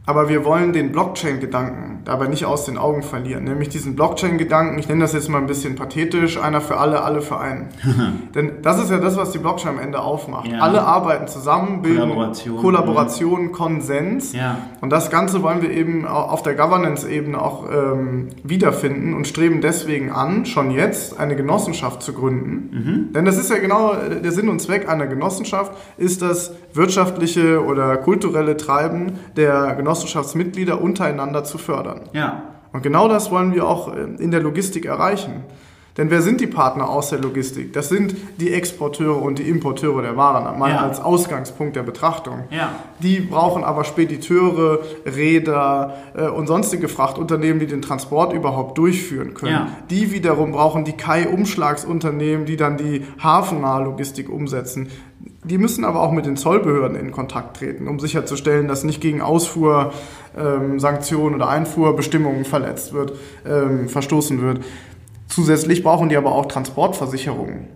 [0.06, 3.44] aber wir wollen den Blockchain-Gedanken dabei nicht aus den Augen verlieren.
[3.44, 7.22] Nämlich diesen Blockchain-Gedanken, ich nenne das jetzt mal ein bisschen pathetisch, einer für alle, alle
[7.22, 7.68] für einen.
[8.34, 10.48] Denn das ist ja das, was die Blockchain am Ende aufmacht.
[10.48, 10.58] Ja.
[10.58, 12.56] Alle arbeiten zusammen, bilden Kollaboration.
[12.60, 14.32] Kollaboration, Konsens.
[14.34, 19.26] ja, Und das Ganze wollen wir eben au- auf der Governance-Ebene auch ähm, wiederfinden und
[19.26, 23.10] streben deswegen an, schon jetzt eine Genossenschaft zu gründen.
[23.14, 27.64] Denn das ist ja genau äh, der Sinn und Zweck einer Genossenschaft, ist das wirtschaftliche
[27.64, 32.02] oder kulturelle Treiben der Genossenschaftsmitglieder untereinander zu fördern.
[32.12, 32.42] ja.
[32.72, 35.44] Und genau das wollen wir auch äh, in der Logistik erreichen.
[35.96, 37.72] Denn wer sind die Partner aus der Logistik?
[37.72, 40.78] Das sind die Exporteure und die Importeure der Waren, mal Ja.
[40.78, 42.40] als Ausgangspunkt der Betrachtung.
[42.50, 42.72] Ja.
[42.98, 49.52] Die brauchen aber Spediteure, Räder äh, und sonstige Frachtunternehmen, die den Transport überhaupt durchführen können.
[49.52, 49.68] Ja.
[49.88, 54.88] Die wiederum brauchen die Kai-Umschlagsunternehmen, die dann die hafennahe Logistik umsetzen.
[55.44, 59.20] Die müssen aber auch mit den Zollbehörden in Kontakt treten, um sicherzustellen, dass nicht gegen
[59.20, 63.12] Ausfuhrsanktionen ähm, oder Einfuhrbestimmungen verletzt wird,
[63.46, 64.60] ähm, verstoßen wird.
[65.28, 67.68] Zusätzlich brauchen die aber auch Transportversicherungen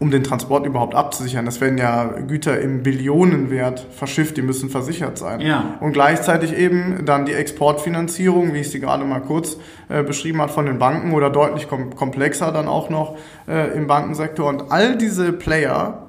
[0.00, 1.44] um den Transport überhaupt abzusichern.
[1.44, 5.40] Das werden ja Güter im Billionenwert verschifft, die müssen versichert sein.
[5.40, 5.76] Ja.
[5.80, 9.56] Und gleichzeitig eben dann die Exportfinanzierung, wie ich sie gerade mal kurz
[9.88, 13.16] äh, beschrieben habe, von den Banken oder deutlich kom komplexer dann auch noch
[13.48, 14.48] äh, im Bankensektor.
[14.48, 16.08] Und all diese Player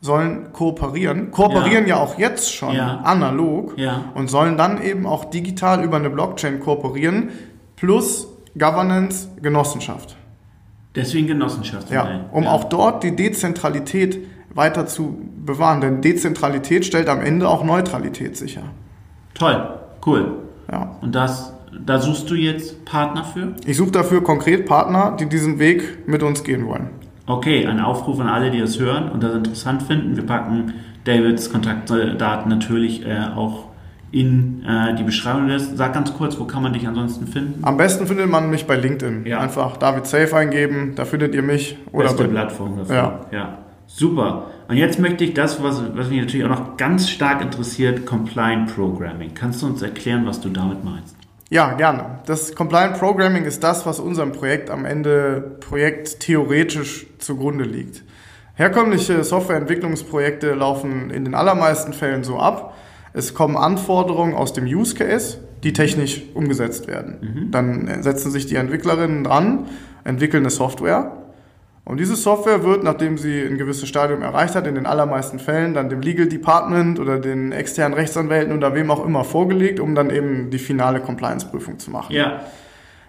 [0.00, 3.00] sollen kooperieren, kooperieren ja, ja auch jetzt schon Ja.
[3.04, 3.74] analog
[4.14, 7.30] und sollen dann eben auch digital über eine Blockchain kooperieren,
[7.76, 10.16] plus Governance, Genossenschaft.
[10.94, 12.16] Deswegen Genossenschaftsmodell.
[12.16, 14.18] Ja, um auch dort die Dezentralität
[14.54, 15.80] weiter zu bewahren.
[15.80, 18.62] Denn Dezentralität stellt am Ende auch Neutralität sicher.
[19.34, 19.68] Toll,
[20.06, 20.38] cool.
[20.70, 20.96] Ja.
[21.00, 21.52] Und das,
[21.84, 23.54] da suchst du jetzt Partner für?
[23.64, 26.90] Ich suche dafür konkret Partner, die diesen Weg mit uns gehen wollen.
[27.26, 30.16] Okay, ein Aufruf an alle, die das hören und das interessant finden.
[30.16, 33.67] Wir packen Davids Kontaktdaten natürlich äh, auch
[34.10, 35.48] in äh, die Beschreibung.
[35.48, 37.62] des- Sag ganz kurz, wo kann man dich ansonsten finden?
[37.62, 39.26] Am besten findet man mich bei LinkedIn.
[39.26, 39.40] Ja.
[39.40, 41.76] Einfach David Safe eingeben, da findet ihr mich.
[41.92, 42.94] Oder Beste bei, Plattform dafür.
[42.94, 43.20] Ja.
[43.32, 43.58] ja.
[43.86, 44.46] Super.
[44.68, 48.74] Und jetzt möchte ich das, was, was mich natürlich auch noch ganz stark interessiert, Compliant
[48.74, 49.32] Programming.
[49.34, 51.16] Kannst du uns erklären, was du damit meinst?
[51.50, 52.18] ja, gerne.
[52.26, 58.02] Das Compliant Programming ist das, was unserem Projekt am Ende Projekt theoretisch zugrunde liegt.
[58.56, 62.74] Herkömmliche Softwareentwicklungsprojekte laufen in den allermeisten Fällen so ab.
[63.12, 67.48] Es kommen Anforderungen aus dem Use Case, die technisch umgesetzt werden.
[67.50, 69.66] Dann setzen sich die Entwicklerinnen dran,
[70.04, 71.12] entwickeln eine Software.
[71.84, 75.72] Und diese Software wird, nachdem sie ein gewisses Stadium erreicht hat, in den allermeisten Fällen
[75.72, 80.10] dann dem Legal Department oder den externen Rechtsanwälten oder wem auch immer vorgelegt, um dann
[80.10, 82.14] eben die finale Compliance-Prüfung zu machen.
[82.14, 82.42] Ja.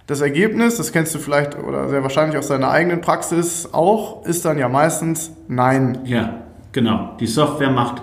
[0.08, 4.46] Das Ergebnis, das kennst du vielleicht oder sehr wahrscheinlich aus deiner eigenen Praxis auch, ist
[4.46, 6.00] dann ja meistens Nein.
[6.06, 6.36] Ja,
[6.72, 7.18] genau.
[7.20, 8.02] Die Software macht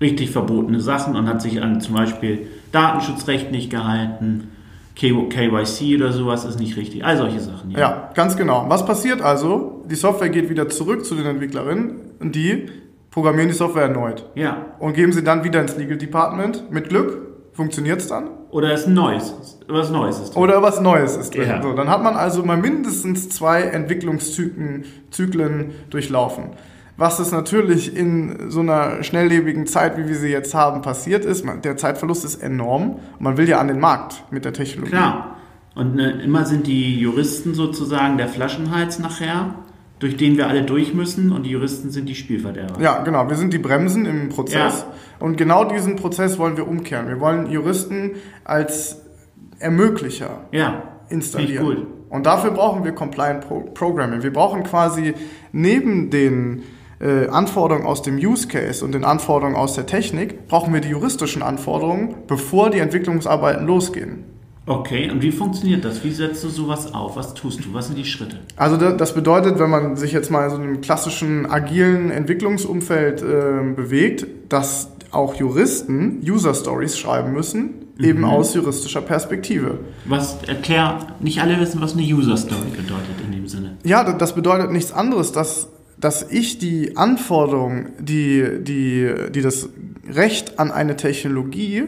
[0.00, 4.48] richtig verbotene Sachen und hat sich an zum Beispiel Datenschutzrecht nicht gehalten,
[4.94, 7.04] KYC oder sowas ist nicht richtig.
[7.04, 7.70] All solche Sachen.
[7.70, 8.64] Ja, ganz genau.
[8.68, 9.84] Was passiert also?
[9.88, 12.66] Die Software geht wieder zurück zu den Entwicklerinnen und die
[13.10, 14.66] programmieren die Software erneut ja.
[14.80, 16.70] und geben sie dann wieder ins Legal Department.
[16.70, 18.28] Mit Glück funktioniert es dann.
[18.50, 19.34] Oder ist ein neues,
[19.68, 20.34] was Neues ist.
[20.34, 20.42] drin.
[20.42, 21.48] Oder was Neues ist drin.
[21.48, 21.62] Ja.
[21.62, 26.50] So, dann hat man also mal mindestens zwei Entwicklungszyklen Zyklen durchlaufen.
[26.98, 31.44] Was es natürlich in so einer schnelllebigen Zeit, wie wir sie jetzt haben, passiert ist,
[31.62, 32.98] der Zeitverlust ist enorm.
[33.20, 34.90] Man will ja an den Markt mit der Technologie.
[34.96, 35.36] Klar.
[35.76, 39.54] Und äh, immer sind die Juristen sozusagen der Flaschenhals nachher,
[40.00, 42.80] durch den wir alle durch müssen und die Juristen sind die Spielverderber.
[42.80, 43.28] Ja, genau.
[43.28, 44.80] Wir sind die Bremsen im Prozess.
[44.80, 45.24] Ja.
[45.24, 47.06] Und genau diesen Prozess wollen wir umkehren.
[47.06, 49.02] Wir wollen Juristen als
[49.60, 50.82] Ermöglicher Ja.
[51.10, 51.64] installieren.
[51.64, 51.86] Gut.
[52.10, 54.24] Und dafür brauchen wir Compliant Pro Programming.
[54.24, 55.14] Wir brauchen quasi
[55.52, 56.62] neben den
[57.00, 60.88] äh, Anforderungen aus dem Use Case und den Anforderungen aus der Technik, brauchen wir die
[60.90, 64.24] juristischen Anforderungen, bevor die Entwicklungsarbeiten losgehen.
[64.66, 66.04] Okay, und wie funktioniert das?
[66.04, 67.16] Wie setzt du sowas auf?
[67.16, 67.72] Was tust du?
[67.72, 68.36] Was sind die Schritte?
[68.56, 73.22] Also da- das bedeutet, wenn man sich jetzt mal in so einem klassischen agilen Entwicklungsumfeld
[73.22, 79.78] äh, bewegt, dass auch Juristen User Stories schreiben müssen, eben aus juristischer Perspektive.
[80.04, 83.78] Was erklär, nicht alle wissen, was eine User Story bedeutet in dem Sinne.
[83.84, 85.68] Ja, da- das bedeutet nichts anderes, dass,
[86.00, 89.68] dass ich die Anforderungen, die, die, die das
[90.08, 91.84] Recht an eine Technologie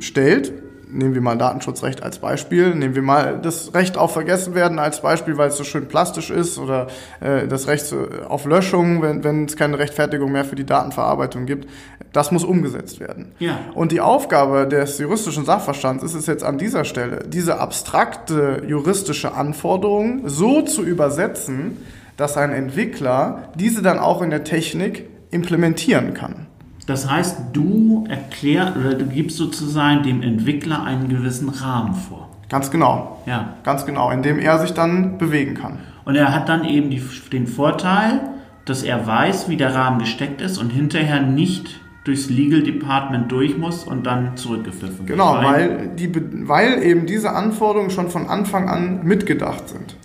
[0.00, 0.52] stellt,
[0.92, 5.36] nehmen wir mal Datenschutzrecht als Beispiel, nehmen wir mal das Recht auf Vergessenwerden als Beispiel,
[5.36, 6.88] weil es so schön plastisch ist, oder
[7.20, 7.94] äh, das Recht
[8.28, 11.68] auf Löschung, wenn, wenn es keine Rechtfertigung mehr für die Datenverarbeitung gibt,
[12.12, 13.32] das muss umgesetzt werden.
[13.38, 13.58] Ja.
[13.74, 19.34] Und die Aufgabe des juristischen Sachverstands ist es jetzt an dieser Stelle, diese abstrakte juristische
[19.34, 21.76] Anforderung so zu übersetzen,
[22.20, 26.46] dass ein Entwickler diese dann auch in der Technik implementieren kann.
[26.86, 32.28] Das heißt, du erklärst oder du gibst sozusagen dem Entwickler einen gewissen Rahmen vor.
[32.50, 33.22] Ganz genau.
[33.24, 33.54] Ja.
[33.62, 35.78] Ganz genau, indem er sich dann bewegen kann.
[36.04, 37.02] Und er hat dann eben die,
[37.32, 38.20] den Vorteil,
[38.66, 43.56] dass er weiß, wie der Rahmen gesteckt ist und hinterher nicht durchs Legal Department durch
[43.56, 45.08] muss und dann zurückgepfiffen wird.
[45.08, 46.12] Genau, weil, die,
[46.46, 49.96] weil eben diese Anforderungen schon von Anfang an mitgedacht sind.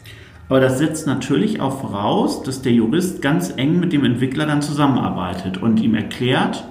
[0.48, 4.62] Aber das setzt natürlich auch voraus, dass der Jurist ganz eng mit dem Entwickler dann
[4.62, 6.66] zusammenarbeitet und ihm erklärt,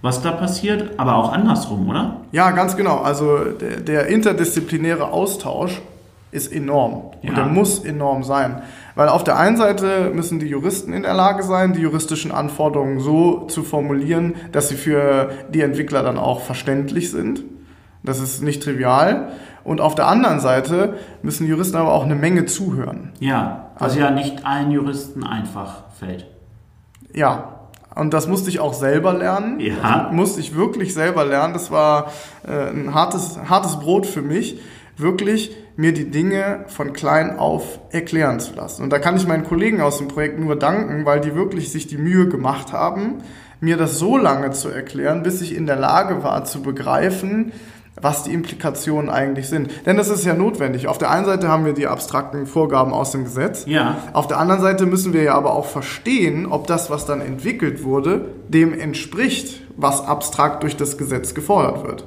[0.00, 2.22] was da passiert, aber auch andersrum, oder?
[2.32, 2.98] Ja, ganz genau.
[2.98, 5.80] Also der, der interdisziplinäre Austausch
[6.32, 7.28] ist enorm Ja.
[7.30, 8.62] und der muss enorm sein.
[8.94, 13.00] Weil auf der einen Seite müssen die Juristen in der Lage sein, die juristischen Anforderungen
[13.00, 17.44] so zu formulieren, dass sie für die Entwickler dann auch verständlich sind.
[18.02, 19.28] Das ist nicht trivial.
[19.64, 23.12] Und auf der anderen Seite müssen Juristen aber auch eine Menge zuhören.
[23.20, 26.26] Ja, was ja nicht allen Juristen einfach fällt.
[27.14, 27.60] Ja,
[27.94, 29.60] Und das musste ich auch selber lernen.
[29.60, 30.04] Ja.
[30.04, 31.52] Das musste ich wirklich selber lernen.
[31.52, 32.10] Das war
[32.46, 34.60] äh, ein hartes, hartes Brot für mich,
[34.96, 38.82] wirklich mir die Dinge von klein auf erklären zu lassen.
[38.82, 41.86] Und da kann ich meinen Kollegen aus dem Projekt nur danken, weil die wirklich sich
[41.86, 43.18] die Mühe gemacht haben,
[43.60, 47.52] mir das so lange zu erklären, bis ich in der Lage war zu begreifen,
[48.00, 49.70] was die Implikationen eigentlich sind.
[49.86, 50.88] Denn das ist ja notwendig.
[50.88, 53.64] Auf der einen Seite haben wir die abstrakten Vorgaben aus dem Gesetz.
[53.66, 53.96] Ja.
[54.12, 57.84] Auf der anderen Seite müssen wir ja aber auch verstehen, ob das, was dann entwickelt
[57.84, 62.06] wurde, dem entspricht, was abstrakt durch das Gesetz gefordert wird.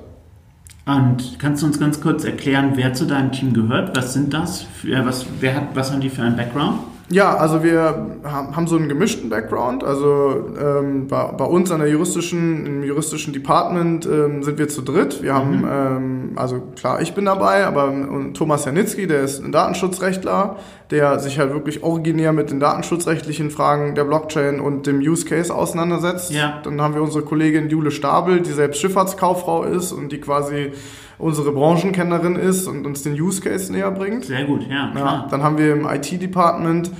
[0.85, 3.97] Und kannst du uns ganz kurz erklären, wer zu deinem Team gehört?
[3.97, 4.61] Was sind das?
[4.61, 6.79] Für, was, wer hat, was haben die für einen Background?
[7.09, 9.83] Ja, also wir haben so einen gemischten Background.
[9.83, 14.81] Also ähm, bei, bei, uns an der juristischen, im juristischen Department ähm, sind wir zu
[14.81, 15.21] dritt.
[15.21, 15.67] Wir haben, mhm.
[15.69, 17.93] ähm, also klar, ich bin dabei, aber
[18.33, 20.57] Thomas Janitzki, der ist ein Datenschutzrechtler,
[20.91, 25.53] der sich halt wirklich originär mit den datenschutzrechtlichen Fragen der Blockchain und dem Use Case
[25.53, 26.31] auseinandersetzt.
[26.31, 26.61] Ja.
[26.63, 30.71] Dann haben wir unsere Kollegin Jule Stabel, die selbst Schifffahrtskauffrau ist und die quasi
[31.17, 34.25] unsere Branchenkennerin ist und uns den Use Case näher bringt.
[34.25, 34.91] Sehr gut, ja.
[34.91, 34.95] Klar.
[34.95, 36.91] ja dann haben wir im IT-Department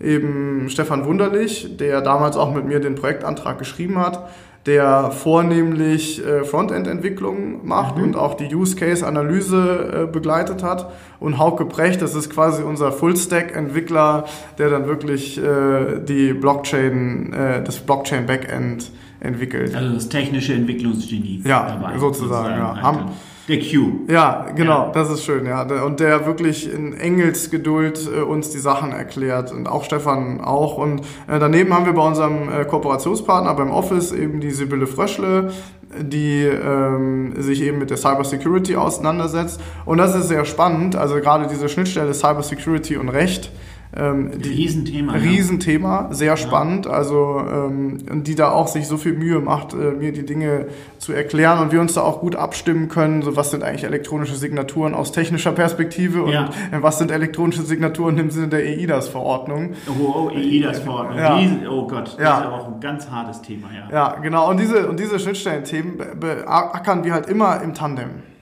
[0.00, 4.28] eben Stefan Wunderlich, der damals auch mit mir den Projektantrag geschrieben hat,
[4.66, 8.04] der vornehmlich äh, Frontend-Entwicklung macht mhm.
[8.04, 10.90] und auch die Use-Case-Analyse äh, begleitet hat.
[11.20, 14.24] Und Hauke Precht, das ist quasi unser Full-Stack-Entwickler,
[14.58, 19.74] der dann wirklich äh, die Blockchain, äh, das Blockchain-Backend entwickelt.
[19.74, 21.42] Also das technische Entwicklungsgenie.
[21.44, 22.58] Ja, dabei, sozusagen.
[22.58, 22.82] sozusagen ja.
[22.82, 23.10] Haben,
[23.48, 24.06] der Q.
[24.08, 24.90] Ja, genau, ja.
[24.92, 25.62] das ist schön, ja.
[25.84, 30.78] Und der wirklich in Engelsgeduld äh, uns die Sachen erklärt und auch Stefan auch.
[30.78, 35.52] Und äh, daneben haben wir bei unserem äh, Kooperationspartner beim Office eben die Sibylle Fröschle,
[36.00, 39.60] die ähm, sich eben mit der Cybersecurity auseinandersetzt.
[39.84, 43.52] Und das ist sehr spannend, also gerade diese Schnittstelle Cybersecurity und Recht
[43.96, 45.12] ähm, die, Riesenthema.
[45.12, 46.36] Riesenthema, sehr ja.
[46.36, 46.86] spannend.
[46.86, 50.66] Also ähm, die da auch sich so viel Mühe macht, äh, mir die Dinge
[50.98, 53.22] zu erklären und wir uns da auch gut abstimmen können.
[53.22, 56.46] So was sind eigentlich elektronische Signaturen aus technischer Perspektive und ja.
[56.72, 59.74] äh, was sind elektronische Signaturen im Sinne der EIDAS-Verordnung.
[59.88, 61.18] Oh, oh EIDAS-Verordnung.
[61.18, 61.70] Ja.
[61.70, 62.40] oh Gott, das ja.
[62.40, 63.68] ist auch ein ganz hartes Thema.
[63.72, 64.50] Ja, ja genau.
[64.50, 68.33] Und diese, und diese Schnittstellenthemen beackern wir halt immer im Tandem.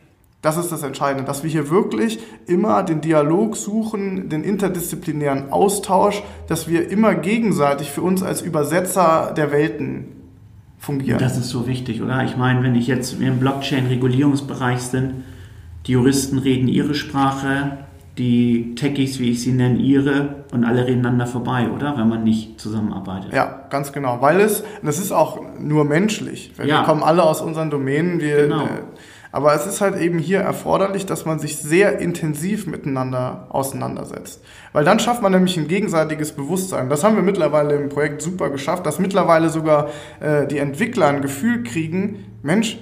[0.42, 6.22] Das ist das Entscheidende, dass wir hier wirklich immer den Dialog suchen, den interdisziplinären Austausch,
[6.48, 10.06] dass wir immer gegenseitig für uns als Übersetzer der Welten
[10.78, 11.20] fungieren.
[11.20, 12.24] Das ist so wichtig, oder?
[12.24, 15.22] Ich meine, wenn ich jetzt im Blockchain-Regulierungsbereich sind,
[15.86, 17.78] die Juristen reden ihre Sprache,
[18.18, 21.96] die Techies, wie ich sie nenne, ihre und alle reden einander vorbei, oder?
[21.96, 23.32] Wenn man nicht zusammenarbeitet.
[23.32, 24.20] Ja, ganz genau.
[24.20, 26.52] Weil es, das ist auch nur menschlich.
[26.58, 26.66] Ja.
[26.66, 28.20] Wir kommen alle aus unseren Domänen.
[28.20, 28.64] Wir, genau.
[28.64, 28.82] Äh,
[29.32, 34.44] aber es ist halt eben hier erforderlich, dass man sich sehr intensiv miteinander auseinandersetzt.
[34.74, 36.90] Weil dann schafft man nämlich ein gegenseitiges Bewusstsein.
[36.90, 39.88] Das haben wir mittlerweile im Projekt super geschafft, dass mittlerweile sogar
[40.20, 42.78] äh, die Entwickler ein Gefühl kriegen, Mensch,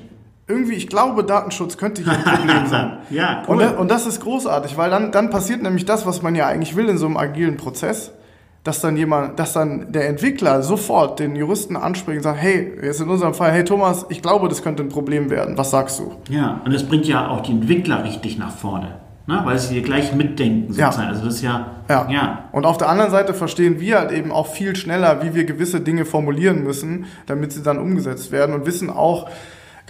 [0.49, 2.99] irgendwie, ich glaube, Datenschutz könnte hier ein Problem sein.
[3.11, 3.63] ja, cool.
[3.63, 6.75] und, und das ist großartig, weil dann, dann passiert nämlich das, was man ja eigentlich
[6.75, 8.13] will in so einem agilen Prozess
[8.63, 13.01] dass dann jemand, dass dann der Entwickler sofort den Juristen anspricht und sagt, hey, jetzt
[13.01, 15.57] in unserem Fall, hey Thomas, ich glaube, das könnte ein Problem werden.
[15.57, 16.13] Was sagst du?
[16.29, 18.97] Ja, und das bringt ja auch die Entwickler richtig nach vorne.
[19.27, 19.41] Ne?
[19.45, 21.03] Weil sie gleich mitdenken sozusagen.
[21.03, 21.09] Ja.
[21.09, 22.07] Also das ist ja, ja.
[22.11, 22.45] ja.
[22.53, 25.81] Und auf der anderen Seite verstehen wir halt eben auch viel schneller, wie wir gewisse
[25.81, 29.29] Dinge formulieren müssen, damit sie dann umgesetzt werden und wissen auch,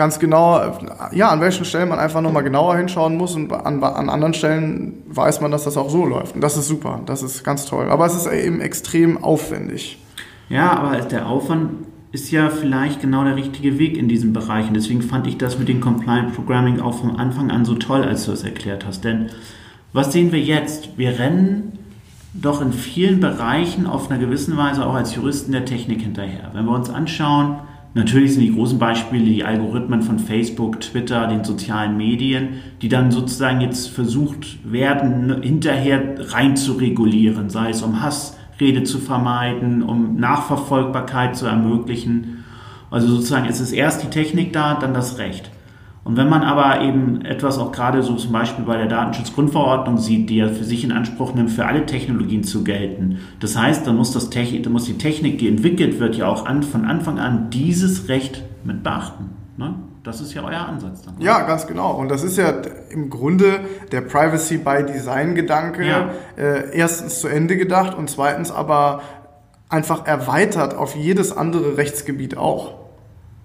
[0.01, 0.59] ganz genau,
[1.13, 4.95] ja, an welchen Stellen man einfach nochmal genauer hinschauen muss und an, an anderen Stellen
[5.09, 6.35] weiß man, dass das auch so läuft.
[6.35, 7.91] Und das ist super, das ist ganz toll.
[7.91, 9.99] Aber es ist eben extrem aufwendig.
[10.49, 14.69] Ja, aber der Aufwand ist ja vielleicht genau der richtige Weg in diesem Bereich.
[14.69, 18.03] Und deswegen fand ich das mit dem Compliant Programming auch von Anfang an so toll,
[18.03, 19.05] als du es erklärt hast.
[19.05, 19.27] Denn
[19.93, 20.97] was sehen wir jetzt?
[20.97, 21.79] Wir rennen
[22.33, 26.53] doch in vielen Bereichen auf einer gewissen Weise auch als Juristen der Technik hinterher.
[26.55, 27.57] Wenn wir uns anschauen,
[27.93, 33.11] Natürlich sind die großen Beispiele die Algorithmen von Facebook, Twitter, den sozialen Medien, die dann
[33.11, 40.17] sozusagen jetzt versucht werden, hinterher rein zu regulieren, sei es um Hassrede zu vermeiden, um
[40.17, 42.45] Nachverfolgbarkeit zu ermöglichen.
[42.93, 45.51] Also sozusagen es ist erst die Technik da, dann das Recht.
[46.11, 50.29] Und wenn man aber eben etwas auch gerade so zum Beispiel bei der Datenschutzgrundverordnung sieht,
[50.29, 53.95] die ja für sich in Anspruch nimmt, für alle Technologien zu gelten, das heißt, dann
[53.95, 57.21] muss, das Technik, dann muss die Technik, die entwickelt wird, ja auch an, von Anfang
[57.21, 59.31] an dieses Recht mit beachten.
[59.57, 59.77] Ne?
[60.03, 61.15] Das ist ja euer Ansatz dann.
[61.21, 61.93] Ja, ganz genau.
[61.93, 62.55] Und das ist ja
[62.89, 63.61] im Grunde
[63.93, 66.11] der Privacy by Design Gedanke ja.
[66.37, 69.03] äh, erstens zu Ende gedacht und zweitens aber
[69.69, 72.80] einfach erweitert auf jedes andere Rechtsgebiet auch.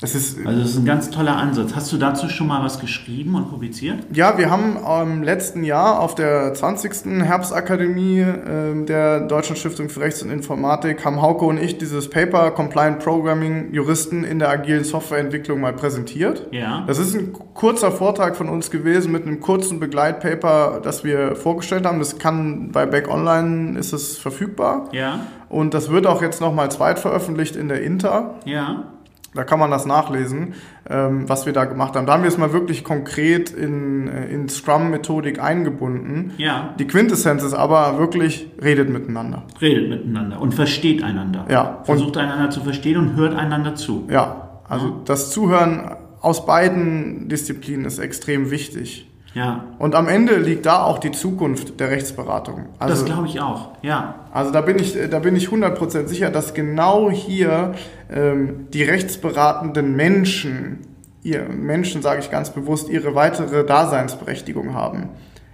[0.01, 1.73] Das ist, Also das ist ein ganz toller Ansatz.
[1.73, 3.99] Hast du dazu schon mal was geschrieben und publiziert?
[4.11, 7.23] Ja, wir haben im letzten Jahr auf der 20.
[7.23, 12.51] Herbstakademie äh, der Deutschen Stiftung für Rechts- und Informatik haben Hauke und ich dieses Paper
[12.51, 16.47] Compliant Programming Juristen in der agilen Softwareentwicklung mal präsentiert.
[16.51, 16.83] Ja.
[16.87, 21.85] Das ist ein kurzer Vortrag von uns gewesen mit einem kurzen Begleitpaper, das wir vorgestellt
[21.85, 21.99] haben.
[21.99, 24.89] Das kann bei Back Online ist es verfügbar.
[24.91, 25.21] Ja.
[25.47, 28.35] Und das wird auch jetzt nochmal zweit veröffentlicht in der Inter.
[28.43, 28.94] Ja.
[29.35, 30.53] Da kann man das nachlesen,
[30.89, 32.05] ähm, was wir da gemacht haben.
[32.05, 36.33] Da haben wir es mal wirklich konkret in, äh, in Scrum-Methodik eingebunden.
[36.37, 36.73] Ja.
[36.79, 39.43] Die Quintessenz ist aber wirklich, redet miteinander.
[39.61, 41.45] Redet miteinander und versteht einander.
[41.49, 41.81] Ja.
[41.83, 44.07] Versucht einander zu verstehen und hört einander zu.
[44.09, 49.07] Ja, also das Zuhören aus beiden Disziplinen ist extrem wichtig.
[49.35, 49.65] Ja.
[49.79, 52.67] Und am Ende liegt da auch die Zukunft der Rechtsberatung.
[52.79, 53.71] Das Also, glaube ich auch.
[53.81, 54.15] Ja.
[54.31, 57.75] also da bin ich, da bin ich 100% sicher, dass genau hier
[58.09, 60.79] ähm, die rechtsberatenden Menschen,
[61.21, 65.09] ihr Menschen sage ich ganz bewusst, ihre weitere Daseinsberechtigung haben.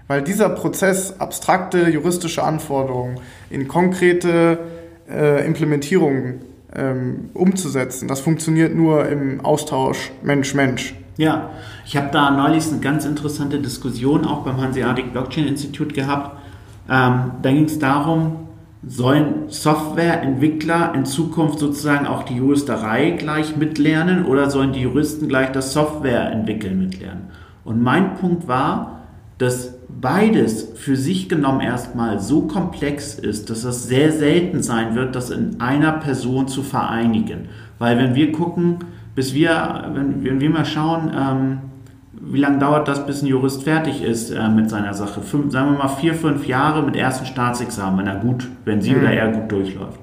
[0.07, 4.59] Weil dieser Prozess, abstrakte juristische Anforderungen in konkrete
[5.09, 6.41] äh, Implementierungen
[6.75, 10.93] ähm, umzusetzen, das funktioniert nur im Austausch Mensch-Mensch.
[11.17, 11.49] Ja,
[11.91, 16.37] ich habe da neulich eine ganz interessante Diskussion auch beim Hanseatic Blockchain Institut gehabt.
[16.89, 18.47] Ähm, da ging es darum,
[18.81, 25.51] sollen Softwareentwickler in Zukunft sozusagen auch die Juristerei gleich mitlernen oder sollen die Juristen gleich
[25.51, 27.23] das Softwareentwickeln mitlernen?
[27.65, 29.01] Und mein Punkt war,
[29.37, 35.13] dass beides für sich genommen erstmal so komplex ist, dass es sehr selten sein wird,
[35.13, 37.49] das in einer Person zu vereinigen.
[37.79, 38.77] Weil wenn wir gucken,
[39.13, 41.57] bis wir, wenn wir mal schauen, ähm,
[42.23, 45.21] wie lange dauert das, bis ein Jurist fertig ist äh, mit seiner Sache?
[45.21, 48.91] Fünf, sagen wir mal vier, fünf Jahre mit ersten Staatsexamen, wenn er gut, wenn sie
[48.91, 49.01] Mhm.
[49.01, 49.99] oder er gut durchläuft.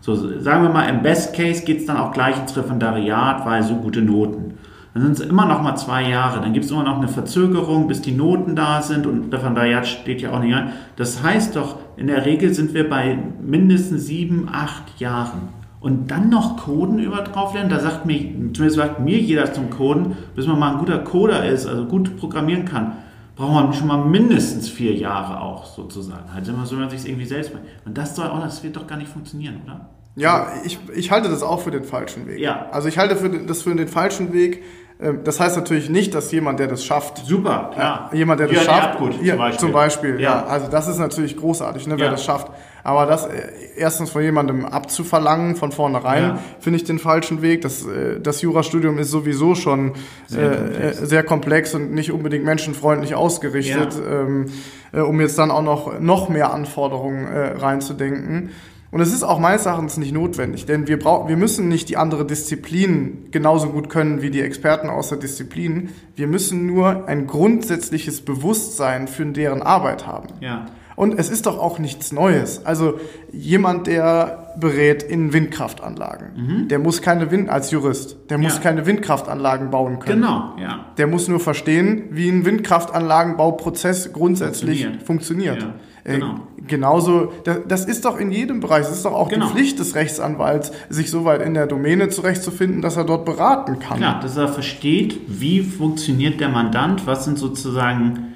[0.00, 3.62] So, sagen wir mal, im Best Case geht es dann auch gleich ins Referendariat, weil
[3.62, 4.54] so gute Noten.
[4.94, 6.40] Dann sind es immer noch mal zwei Jahre.
[6.40, 10.22] Dann gibt es immer noch eine Verzögerung, bis die Noten da sind und Referendariat steht
[10.22, 10.72] ja auch nicht an.
[10.96, 15.48] Das heißt doch, in der Regel sind wir bei mindestens sieben, acht Jahren.
[15.80, 18.18] Und dann noch Coden über drauf lernen, da sagt mir,
[18.52, 22.16] zumindest sagt mir jeder zum Coden, bis man mal ein guter Coder ist, also gut
[22.18, 22.92] programmieren kann,
[23.36, 26.34] braucht man schon mal mindestens vier Jahre auch sozusagen.
[26.34, 27.62] Halt immer so, wenn man sich irgendwie selbst macht.
[27.84, 29.88] Und das soll auch, das wird doch gar nicht funktionieren, oder?
[30.16, 32.40] Ja, ich, ich halte das auch für den falschen Weg.
[32.40, 32.66] Ja.
[32.72, 34.64] Also ich halte für, das für den falschen Weg.
[35.00, 38.10] Ähm, Das heißt natürlich nicht, dass jemand, der das schafft, Super, klar.
[38.12, 39.60] jemand, der das Jörn schafft, Erbgut Ja, zum Beispiel.
[39.60, 40.20] zum Beispiel, ja.
[40.20, 40.46] Ja.
[40.46, 42.10] Also das ist natürlich großartig, ne, wer Ja.
[42.10, 42.50] das schafft.
[42.88, 43.32] Aber das äh,
[43.76, 46.38] erstens von jemandem abzuverlangen von vornherein, Ja.
[46.58, 47.60] finde ich den falschen Weg.
[47.60, 49.92] Das, äh, das Jurastudium ist sowieso schon
[50.26, 51.00] Sehr äh, komplex.
[51.02, 54.46] äh, sehr komplex und nicht unbedingt menschenfreundlich ausgerichtet, ähm,
[54.92, 58.50] äh, um jetzt dann auch noch, noch mehr Anforderungen reinzudenken.
[58.90, 61.98] Und es ist auch meines Erachtens nicht notwendig, denn wir, brauchen, wir müssen nicht die
[61.98, 65.90] andere Disziplin genauso gut können wie die Experten aus der Disziplin.
[66.16, 70.28] Wir müssen nur ein grundsätzliches Bewusstsein für deren Arbeit haben.
[70.40, 70.64] Ja.
[70.98, 72.66] Und es ist doch auch nichts Neues.
[72.66, 72.94] Also
[73.32, 78.56] jemand, der berät in Windkraftanlagen, der muss keine Wind als Jurist, der muss Mhm.
[78.56, 78.62] Ja.
[78.62, 80.22] keine Windkraftanlagen bauen können.
[80.22, 80.86] Genau, ja.
[80.98, 85.62] Der muss nur verstehen, wie ein Windkraftanlagenbauprozess grundsätzlich funktioniert.
[85.62, 86.34] Ja, Äh, genau.
[86.66, 89.46] genauso, das, das ist doch in jedem Bereich, das ist doch auch Genau.
[89.46, 93.78] die Pflicht des Rechtsanwalts, sich so weit in der Domäne zurechtzufinden, dass er dort beraten
[93.78, 93.98] kann.
[93.98, 98.34] Klar, dass er versteht, wie funktioniert der Mandant, was sind sozusagen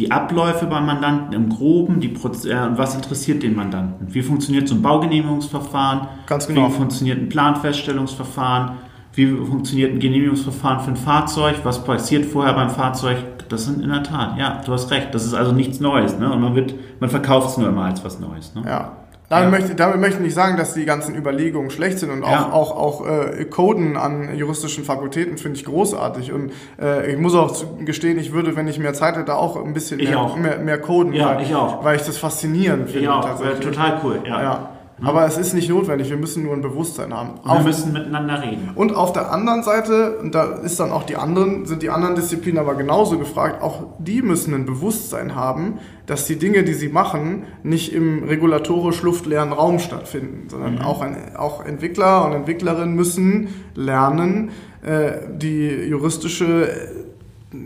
[0.00, 4.12] die Abläufe beim Mandanten im Groben, die Proz äh, und was interessiert den Mandanten.
[4.14, 6.08] Wie funktioniert so ein Baugenehmigungsverfahren?
[6.26, 6.68] Ganz genau.
[6.68, 8.78] Wie funktioniert ein Planfeststellungsverfahren?
[9.12, 11.56] Wie funktioniert ein Genehmigungsverfahren für ein Fahrzeug?
[11.64, 13.18] Was passiert vorher beim Fahrzeug?
[13.50, 15.08] Das sind in der Tat, ja, du hast recht.
[15.12, 16.32] Das ist also nichts Neues, ne?
[16.32, 18.62] Und man wird, man verkauft es nur immer als was Neues, ne?
[18.64, 18.92] Ja.
[19.30, 19.58] Damit, Ja.
[19.60, 22.52] Möchte, damit möchte ich nicht sagen, dass die ganzen Überlegungen schlecht sind und auch, Ja.
[22.52, 26.32] auch, auch äh, Coden an juristischen Fakultäten finde ich großartig.
[26.32, 26.50] Und
[26.82, 30.00] äh, ich muss auch gestehen, ich würde, wenn ich mehr Zeit hätte, auch ein bisschen
[30.00, 30.36] Ich mehr, auch.
[30.36, 31.84] mehr, mehr coden, Ja, weil, ich auch.
[31.84, 33.04] weil ich das faszinierend finde.
[33.04, 34.70] Ja, auch, total cool, ja.
[35.02, 35.08] Ja.
[35.08, 37.30] Aber es ist nicht notwendig, wir müssen nur ein Bewusstsein haben.
[37.38, 38.70] Und wir Auf- müssen miteinander reden.
[38.74, 42.14] und auf der anderen Seite, und da ist dann auch die anderen, sind die anderen
[42.14, 46.88] Disziplinen aber genauso gefragt, auch die müssen ein Bewusstsein haben, dass die Dinge, die sie
[46.88, 50.80] machen, nicht im regulatorisch luftleeren Raum stattfinden, sondern Mhm.
[50.82, 54.50] auch, ein, auch Entwickler und Entwicklerinnen müssen lernen,
[54.82, 56.68] äh, die juristische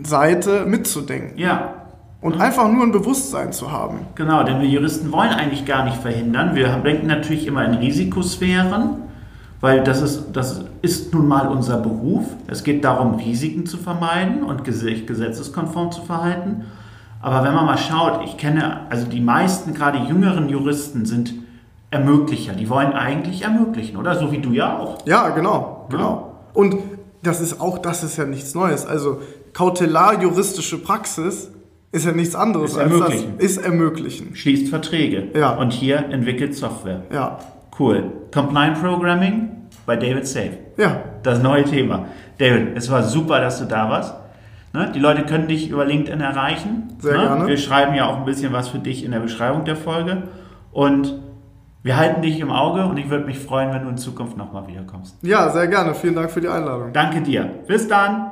[0.03, 1.37] Seite mitzudenken.
[1.37, 1.84] Ja,
[2.25, 3.99] Und einfach nur ein Bewusstsein zu haben.
[4.15, 6.55] Genau, denn wir Juristen wollen eigentlich gar nicht verhindern.
[6.55, 9.03] Wir denken natürlich immer in Risikosphären,
[9.61, 12.25] weil das ist, das ist nun mal unser Beruf.
[12.47, 16.65] Es geht darum, Risiken zu vermeiden und gesetzeskonform zu verhalten.
[17.21, 21.35] Aber wenn man mal schaut, ich kenne, also die meisten, gerade jüngeren Juristen sind
[21.91, 22.53] Ermöglicher.
[22.53, 24.17] Die wollen eigentlich ermöglichen, oder?
[24.19, 25.05] So wie du ja auch.
[25.05, 26.33] Ja, genau, genau.
[26.55, 26.77] Und
[27.21, 28.83] das ist auch das ist ja nichts Neues.
[28.83, 29.19] Also
[29.53, 31.51] kautelar-juristische Praxis
[31.95, 33.33] ist ja nichts anderes Ist als das ermöglichen.
[33.39, 34.35] ist ermöglichen.
[34.35, 35.29] Schließt Verträge.
[35.33, 35.55] Ja.
[35.55, 37.01] Und hier entwickelt Software.
[37.11, 37.39] Ja,
[37.79, 38.03] Cool.
[38.33, 39.49] Compliant Programming
[39.85, 40.51] bei David Safe.
[40.77, 42.05] ja, Das neue Thema.
[42.37, 44.13] David, es war super, dass du da warst.
[44.73, 44.91] Ne?
[44.95, 46.93] Die Leute können dich über LinkedIn erreichen.
[46.99, 47.23] Sehr ne?
[47.23, 47.47] gerne.
[47.47, 50.23] Wir schreiben ja auch ein bisschen was für dich in der Beschreibung der Folge.
[50.71, 51.15] Und
[51.83, 54.67] wir halten dich im Auge und ich würde mich freuen, wenn du in Zukunft nochmal
[54.67, 55.17] wiederkommst.
[55.21, 55.93] ja, sehr gerne.
[55.95, 56.91] Vielen Dank für die Einladung.
[56.93, 57.43] Danke dir.
[57.67, 58.31] Bis dann.